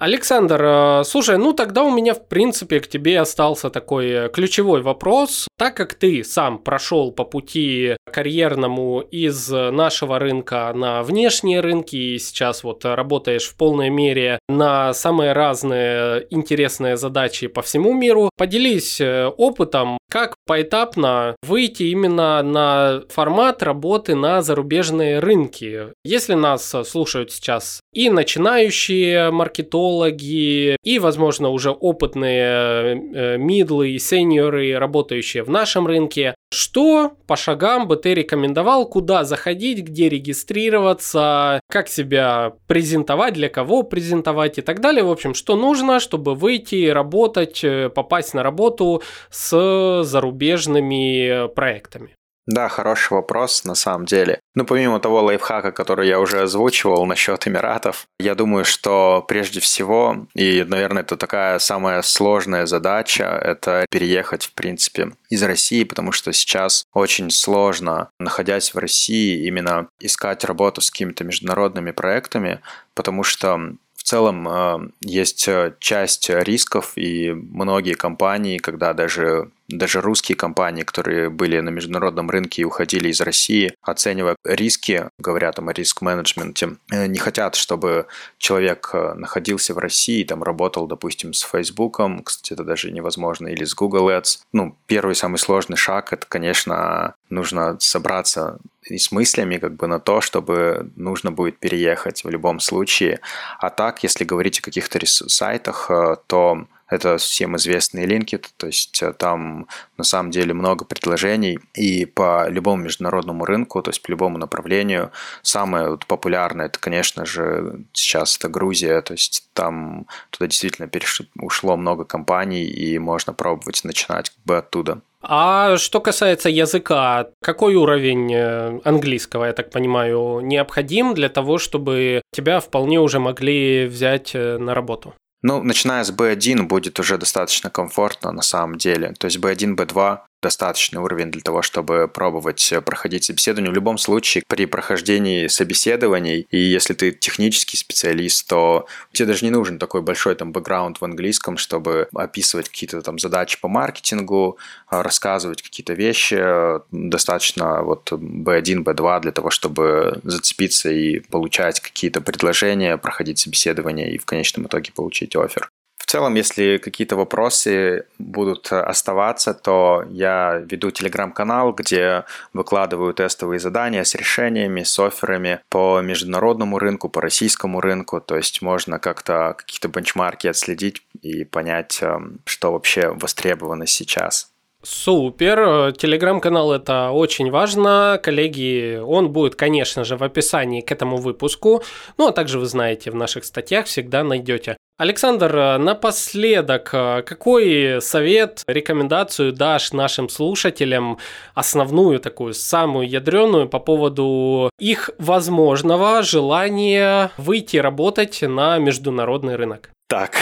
Александр, 0.00 0.62
э, 0.64 1.04
слушай, 1.04 1.36
ну 1.36 1.52
тогда 1.52 1.82
у 1.82 1.94
меня 1.94 2.14
в 2.14 2.26
принципе 2.26 2.80
к 2.80 2.88
тебе 2.88 3.20
остался 3.20 3.68
такой 3.68 4.08
э, 4.08 4.28
ключевой 4.30 4.80
вопрос. 4.80 5.46
Так 5.58 5.76
как 5.76 5.92
ты 5.92 6.24
сам 6.24 6.56
прошел 6.56 7.12
по 7.12 7.24
пути 7.24 7.96
карьерному 8.10 9.00
из 9.00 9.50
нашего 9.50 10.18
рынка 10.18 10.72
на 10.74 11.02
внешние 11.02 11.60
рынки 11.60 11.96
и 11.96 12.18
сейчас 12.18 12.64
вот 12.64 12.86
работаешь 12.86 13.46
в 13.46 13.56
полной 13.56 13.90
мере 13.90 14.38
на 14.48 14.94
самые 14.94 15.34
разные 15.34 16.26
интересные 16.30 16.96
задачи 16.96 17.48
по 17.48 17.60
всему 17.60 17.92
миру, 17.92 18.30
поделись 18.38 19.02
э, 19.02 19.26
опытом, 19.26 19.98
как 20.10 20.34
поэтапно 20.46 21.36
выйти 21.42 21.84
именно 21.84 22.42
на 22.42 23.02
формат 23.08 23.62
работы 23.62 24.14
на 24.14 24.42
зарубежные 24.42 25.20
рынки. 25.20 25.92
Если 26.04 26.34
нас 26.34 26.74
слушают 26.84 27.30
сейчас 27.32 27.80
и 27.92 28.10
начинающие 28.10 29.30
маркетологи, 29.30 30.76
и, 30.82 30.98
возможно, 30.98 31.48
уже 31.48 31.70
опытные 31.70 33.00
э, 33.14 33.36
мидлы 33.38 33.90
и 33.90 33.98
сеньоры, 33.98 34.76
работающие 34.78 35.42
в 35.42 35.50
нашем 35.50 35.86
рынке. 35.86 36.34
Что 36.52 37.12
по 37.28 37.36
шагам 37.36 37.86
бы 37.86 37.94
ты 37.96 38.12
рекомендовал, 38.12 38.88
куда 38.88 39.22
заходить, 39.22 39.84
где 39.84 40.08
регистрироваться, 40.08 41.60
как 41.70 41.88
себя 41.88 42.54
презентовать, 42.66 43.34
для 43.34 43.48
кого 43.48 43.84
презентовать 43.84 44.58
и 44.58 44.62
так 44.62 44.80
далее. 44.80 45.04
В 45.04 45.10
общем, 45.10 45.34
что 45.34 45.56
нужно, 45.56 46.00
чтобы 46.00 46.34
выйти, 46.34 46.88
работать, 46.88 47.62
э, 47.62 47.88
попасть 47.88 48.34
на 48.34 48.42
работу 48.42 49.02
с 49.30 49.99
зарубежными 50.02 51.48
проектами? 51.54 52.14
Да, 52.50 52.68
хороший 52.68 53.12
вопрос 53.12 53.64
на 53.64 53.76
самом 53.76 54.06
деле. 54.06 54.40
Ну, 54.56 54.64
помимо 54.64 54.98
того 54.98 55.22
лайфхака, 55.22 55.70
который 55.70 56.08
я 56.08 56.18
уже 56.18 56.42
озвучивал 56.42 57.06
насчет 57.06 57.46
Эмиратов, 57.46 58.06
я 58.18 58.34
думаю, 58.34 58.64
что 58.64 59.24
прежде 59.28 59.60
всего, 59.60 60.26
и, 60.34 60.64
наверное, 60.66 61.02
это 61.02 61.16
такая 61.16 61.60
самая 61.60 62.02
сложная 62.02 62.66
задача, 62.66 63.24
это 63.24 63.86
переехать, 63.88 64.46
в 64.46 64.54
принципе, 64.54 65.12
из 65.28 65.42
России, 65.44 65.84
потому 65.84 66.10
что 66.10 66.32
сейчас 66.32 66.86
очень 66.92 67.30
сложно, 67.30 68.10
находясь 68.18 68.74
в 68.74 68.78
России, 68.78 69.46
именно 69.46 69.86
искать 70.00 70.42
работу 70.44 70.80
с 70.80 70.90
какими-то 70.90 71.22
международными 71.22 71.92
проектами, 71.92 72.60
потому 72.94 73.22
что 73.22 73.76
в 73.94 74.02
целом 74.02 74.48
э, 74.48 74.90
есть 75.02 75.48
часть 75.78 76.30
рисков, 76.30 76.94
и 76.96 77.30
многие 77.30 77.94
компании, 77.94 78.58
когда 78.58 78.92
даже 78.94 79.50
даже 79.70 80.00
русские 80.00 80.36
компании, 80.36 80.82
которые 80.82 81.30
были 81.30 81.60
на 81.60 81.70
международном 81.70 82.30
рынке 82.30 82.62
и 82.62 82.64
уходили 82.64 83.08
из 83.08 83.20
России, 83.20 83.74
оценивая 83.82 84.36
риски, 84.44 85.08
говорят 85.18 85.56
там 85.56 85.68
о 85.68 85.72
риск-менеджменте, 85.72 86.76
э, 86.90 87.06
не 87.06 87.18
хотят, 87.18 87.54
чтобы 87.54 88.06
человек 88.38 88.90
э, 88.92 89.14
находился 89.14 89.74
в 89.74 89.78
России, 89.78 90.24
там 90.24 90.42
работал, 90.42 90.86
допустим, 90.86 91.32
с 91.32 91.42
Facebook, 91.42 92.00
кстати, 92.24 92.52
это 92.52 92.64
даже 92.64 92.90
невозможно, 92.90 93.48
или 93.48 93.64
с 93.64 93.74
Google 93.74 94.10
Ads. 94.10 94.40
Ну, 94.52 94.76
первый 94.86 95.14
самый 95.14 95.38
сложный 95.38 95.76
шаг, 95.76 96.12
это, 96.12 96.26
конечно, 96.26 97.14
нужно 97.28 97.76
собраться 97.80 98.58
и 98.82 98.98
с 98.98 99.12
мыслями 99.12 99.58
как 99.58 99.76
бы 99.76 99.86
на 99.86 100.00
то, 100.00 100.20
чтобы 100.20 100.90
нужно 100.96 101.30
будет 101.30 101.58
переехать 101.58 102.24
в 102.24 102.30
любом 102.30 102.60
случае. 102.60 103.20
А 103.58 103.70
так, 103.70 104.02
если 104.02 104.24
говорить 104.24 104.58
о 104.58 104.62
каких-то 104.62 104.98
сайтах, 105.06 105.90
э, 105.90 106.16
то 106.26 106.66
это 106.90 107.16
всем 107.18 107.56
известные 107.56 108.04
линки, 108.04 108.40
то 108.56 108.66
есть 108.66 109.02
э, 109.02 109.12
там 109.12 109.68
на 109.96 110.04
самом 110.04 110.30
деле 110.30 110.52
много 110.52 110.84
предложений 110.84 111.60
и 111.74 112.04
по 112.04 112.48
любому 112.48 112.84
международному 112.84 113.44
рынку, 113.44 113.80
то 113.80 113.90
есть 113.90 114.02
по 114.02 114.10
любому 114.10 114.38
направлению. 114.38 115.12
Самое 115.42 115.90
вот 115.90 116.06
популярное, 116.06 116.66
это, 116.66 116.78
конечно 116.78 117.24
же, 117.24 117.84
сейчас 117.92 118.36
это 118.36 118.48
Грузия, 118.48 119.00
то 119.02 119.12
есть 119.12 119.48
там 119.54 120.06
туда 120.30 120.48
действительно 120.48 120.88
перешло, 120.88 121.26
ушло 121.40 121.76
много 121.76 122.04
компаний 122.04 122.64
и 122.64 122.98
можно 122.98 123.32
пробовать 123.32 123.84
начинать 123.84 124.30
как 124.30 124.44
бы 124.44 124.58
оттуда. 124.58 125.00
А 125.22 125.76
что 125.76 126.00
касается 126.00 126.48
языка, 126.48 127.28
какой 127.42 127.74
уровень 127.74 128.32
э, 128.32 128.80
английского, 128.84 129.44
я 129.44 129.52
так 129.52 129.70
понимаю, 129.70 130.40
необходим 130.40 131.14
для 131.14 131.28
того, 131.28 131.58
чтобы 131.58 132.22
тебя 132.32 132.60
вполне 132.60 132.98
уже 133.00 133.18
могли 133.18 133.86
взять 133.86 134.34
э, 134.34 134.56
на 134.56 134.74
работу? 134.74 135.14
Ну, 135.42 135.62
начиная 135.62 136.04
с 136.04 136.12
B1 136.12 136.64
будет 136.64 136.98
уже 137.00 137.16
достаточно 137.16 137.70
комфортно 137.70 138.32
на 138.32 138.42
самом 138.42 138.76
деле. 138.76 139.12
То 139.18 139.26
есть 139.26 139.38
B1, 139.38 139.74
B2 139.74 140.20
достаточный 140.42 141.00
уровень 141.00 141.30
для 141.30 141.42
того, 141.42 141.62
чтобы 141.62 142.08
пробовать 142.08 142.72
проходить 142.84 143.24
собеседование. 143.24 143.70
В 143.70 143.74
любом 143.74 143.98
случае, 143.98 144.42
при 144.46 144.66
прохождении 144.66 145.46
собеседований, 145.46 146.46
и 146.50 146.58
если 146.58 146.94
ты 146.94 147.12
технический 147.12 147.76
специалист, 147.76 148.46
то 148.48 148.86
тебе 149.12 149.26
даже 149.26 149.44
не 149.44 149.50
нужен 149.50 149.78
такой 149.78 150.02
большой 150.02 150.34
там 150.34 150.52
бэкграунд 150.52 151.00
в 151.00 151.04
английском, 151.04 151.56
чтобы 151.56 152.08
описывать 152.14 152.68
какие-то 152.68 153.02
там 153.02 153.18
задачи 153.18 153.60
по 153.60 153.68
маркетингу, 153.68 154.58
рассказывать 154.88 155.62
какие-то 155.62 155.92
вещи. 155.92 156.42
Достаточно 156.90 157.82
вот 157.82 158.12
B1, 158.12 158.84
B2 158.84 159.20
для 159.20 159.32
того, 159.32 159.50
чтобы 159.50 160.20
зацепиться 160.22 160.90
и 160.90 161.20
получать 161.20 161.80
какие-то 161.80 162.20
предложения, 162.20 162.96
проходить 162.96 163.38
собеседование 163.38 164.12
и 164.12 164.18
в 164.18 164.24
конечном 164.24 164.66
итоге 164.66 164.92
получить 164.92 165.36
офер. 165.36 165.70
Целом, 166.10 166.34
если 166.34 166.78
какие-то 166.78 167.14
вопросы 167.14 168.04
будут 168.18 168.72
оставаться, 168.72 169.54
то 169.54 170.04
я 170.10 170.60
веду 170.68 170.90
телеграм-канал, 170.90 171.72
где 171.72 172.24
выкладываю 172.52 173.14
тестовые 173.14 173.60
задания 173.60 174.02
с 174.02 174.16
решениями, 174.16 174.82
с 174.82 174.98
офферами 174.98 175.60
по 175.68 176.00
международному 176.00 176.80
рынку, 176.80 177.08
по 177.08 177.20
российскому 177.20 177.80
рынку. 177.80 178.20
То 178.20 178.36
есть 178.36 178.60
можно 178.60 178.98
как-то 178.98 179.54
какие-то 179.56 179.86
бенчмарки 179.86 180.48
отследить 180.48 181.00
и 181.22 181.44
понять, 181.44 181.98
эм, 182.02 182.40
что 182.44 182.72
вообще 182.72 183.10
востребовано 183.10 183.86
сейчас. 183.86 184.50
Супер. 184.82 185.92
Телеграм-канал 185.92 186.72
это 186.72 187.10
очень 187.10 187.52
важно. 187.52 188.18
Коллеги, 188.20 188.98
он 188.98 189.30
будет, 189.30 189.54
конечно 189.54 190.02
же, 190.02 190.16
в 190.16 190.24
описании 190.24 190.80
к 190.80 190.90
этому 190.90 191.18
выпуску. 191.18 191.84
Ну, 192.18 192.26
а 192.26 192.32
также 192.32 192.58
вы 192.58 192.66
знаете, 192.66 193.12
в 193.12 193.14
наших 193.14 193.44
статьях 193.44 193.86
всегда 193.86 194.24
найдете. 194.24 194.76
Александр, 195.00 195.78
напоследок, 195.78 196.90
какой 196.90 198.02
совет, 198.02 198.62
рекомендацию 198.66 199.54
дашь 199.54 199.92
нашим 199.92 200.28
слушателям, 200.28 201.16
основную 201.54 202.20
такую, 202.20 202.52
самую 202.52 203.08
ядреную 203.08 203.66
по 203.66 203.78
поводу 203.78 204.68
их 204.78 205.08
возможного 205.16 206.22
желания 206.22 207.30
выйти 207.38 207.78
работать 207.78 208.42
на 208.42 208.76
международный 208.76 209.56
рынок? 209.56 209.88
Так, 210.06 210.36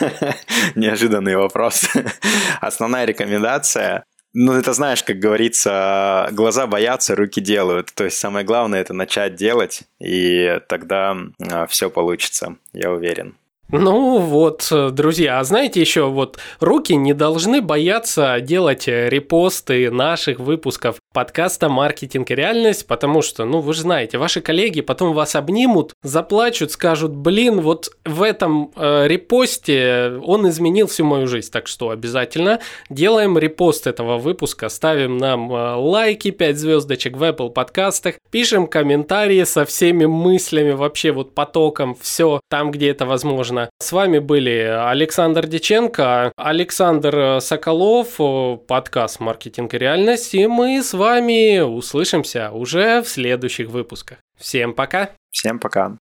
неожиданный 0.74 1.36
вопрос. 1.36 1.86
Основная 2.62 3.04
рекомендация 3.04 4.04
ну, 4.34 4.54
это 4.54 4.72
знаешь, 4.72 5.02
как 5.02 5.18
говорится, 5.18 6.30
глаза 6.32 6.66
боятся, 6.66 7.14
руки 7.14 7.42
делают. 7.42 7.92
То 7.92 8.04
есть 8.04 8.16
самое 8.16 8.46
главное 8.46 8.80
это 8.80 8.94
начать 8.94 9.34
делать, 9.34 9.82
и 10.00 10.58
тогда 10.68 11.14
а, 11.38 11.66
все 11.66 11.90
получится, 11.90 12.56
я 12.72 12.90
уверен. 12.90 13.36
Ну 13.74 14.18
вот, 14.18 14.70
друзья, 14.70 15.38
а 15.38 15.44
знаете 15.44 15.80
еще, 15.80 16.10
вот 16.10 16.38
руки 16.60 16.94
не 16.94 17.14
должны 17.14 17.62
бояться 17.62 18.38
делать 18.42 18.86
репосты 18.86 19.90
наших 19.90 20.40
выпусков 20.40 20.96
подкаста 21.14 21.70
«Маркетинг 21.70 22.30
и 22.30 22.34
реальность», 22.34 22.86
потому 22.86 23.22
что, 23.22 23.46
ну 23.46 23.60
вы 23.60 23.72
же 23.72 23.80
знаете, 23.80 24.18
ваши 24.18 24.42
коллеги 24.42 24.82
потом 24.82 25.14
вас 25.14 25.34
обнимут, 25.36 25.94
заплачут, 26.02 26.70
скажут, 26.70 27.12
блин, 27.12 27.62
вот 27.62 27.96
в 28.04 28.20
этом 28.20 28.72
э, 28.76 29.08
репосте 29.08 30.20
он 30.22 30.46
изменил 30.50 30.86
всю 30.86 31.06
мою 31.06 31.26
жизнь, 31.26 31.50
так 31.50 31.66
что 31.66 31.88
обязательно 31.88 32.60
делаем 32.90 33.38
репост 33.38 33.86
этого 33.86 34.18
выпуска, 34.18 34.68
ставим 34.68 35.16
нам 35.16 35.50
э, 35.50 35.74
лайки, 35.76 36.30
5 36.30 36.58
звездочек 36.58 37.16
в 37.16 37.22
Apple 37.22 37.48
подкастах, 37.48 38.16
пишем 38.30 38.66
комментарии 38.66 39.44
со 39.44 39.64
всеми 39.64 40.04
мыслями, 40.04 40.72
вообще 40.72 41.10
вот 41.10 41.34
потоком, 41.34 41.96
все 41.98 42.42
там, 42.50 42.70
где 42.70 42.90
это 42.90 43.06
возможно 43.06 43.61
с 43.78 43.92
вами 43.92 44.18
были 44.18 44.58
Александр 44.60 45.46
Диченко, 45.46 46.32
Александр 46.36 47.40
Соколов, 47.40 48.18
подкаст 48.66 49.20
«Маркетинг 49.20 49.74
и 49.74 49.78
реальность», 49.78 50.34
и 50.34 50.46
мы 50.46 50.82
с 50.82 50.92
вами 50.92 51.60
услышимся 51.60 52.50
уже 52.50 53.02
в 53.02 53.08
следующих 53.08 53.68
выпусках. 53.68 54.18
Всем 54.38 54.74
пока! 54.74 55.10
Всем 55.30 55.58
пока! 55.58 55.96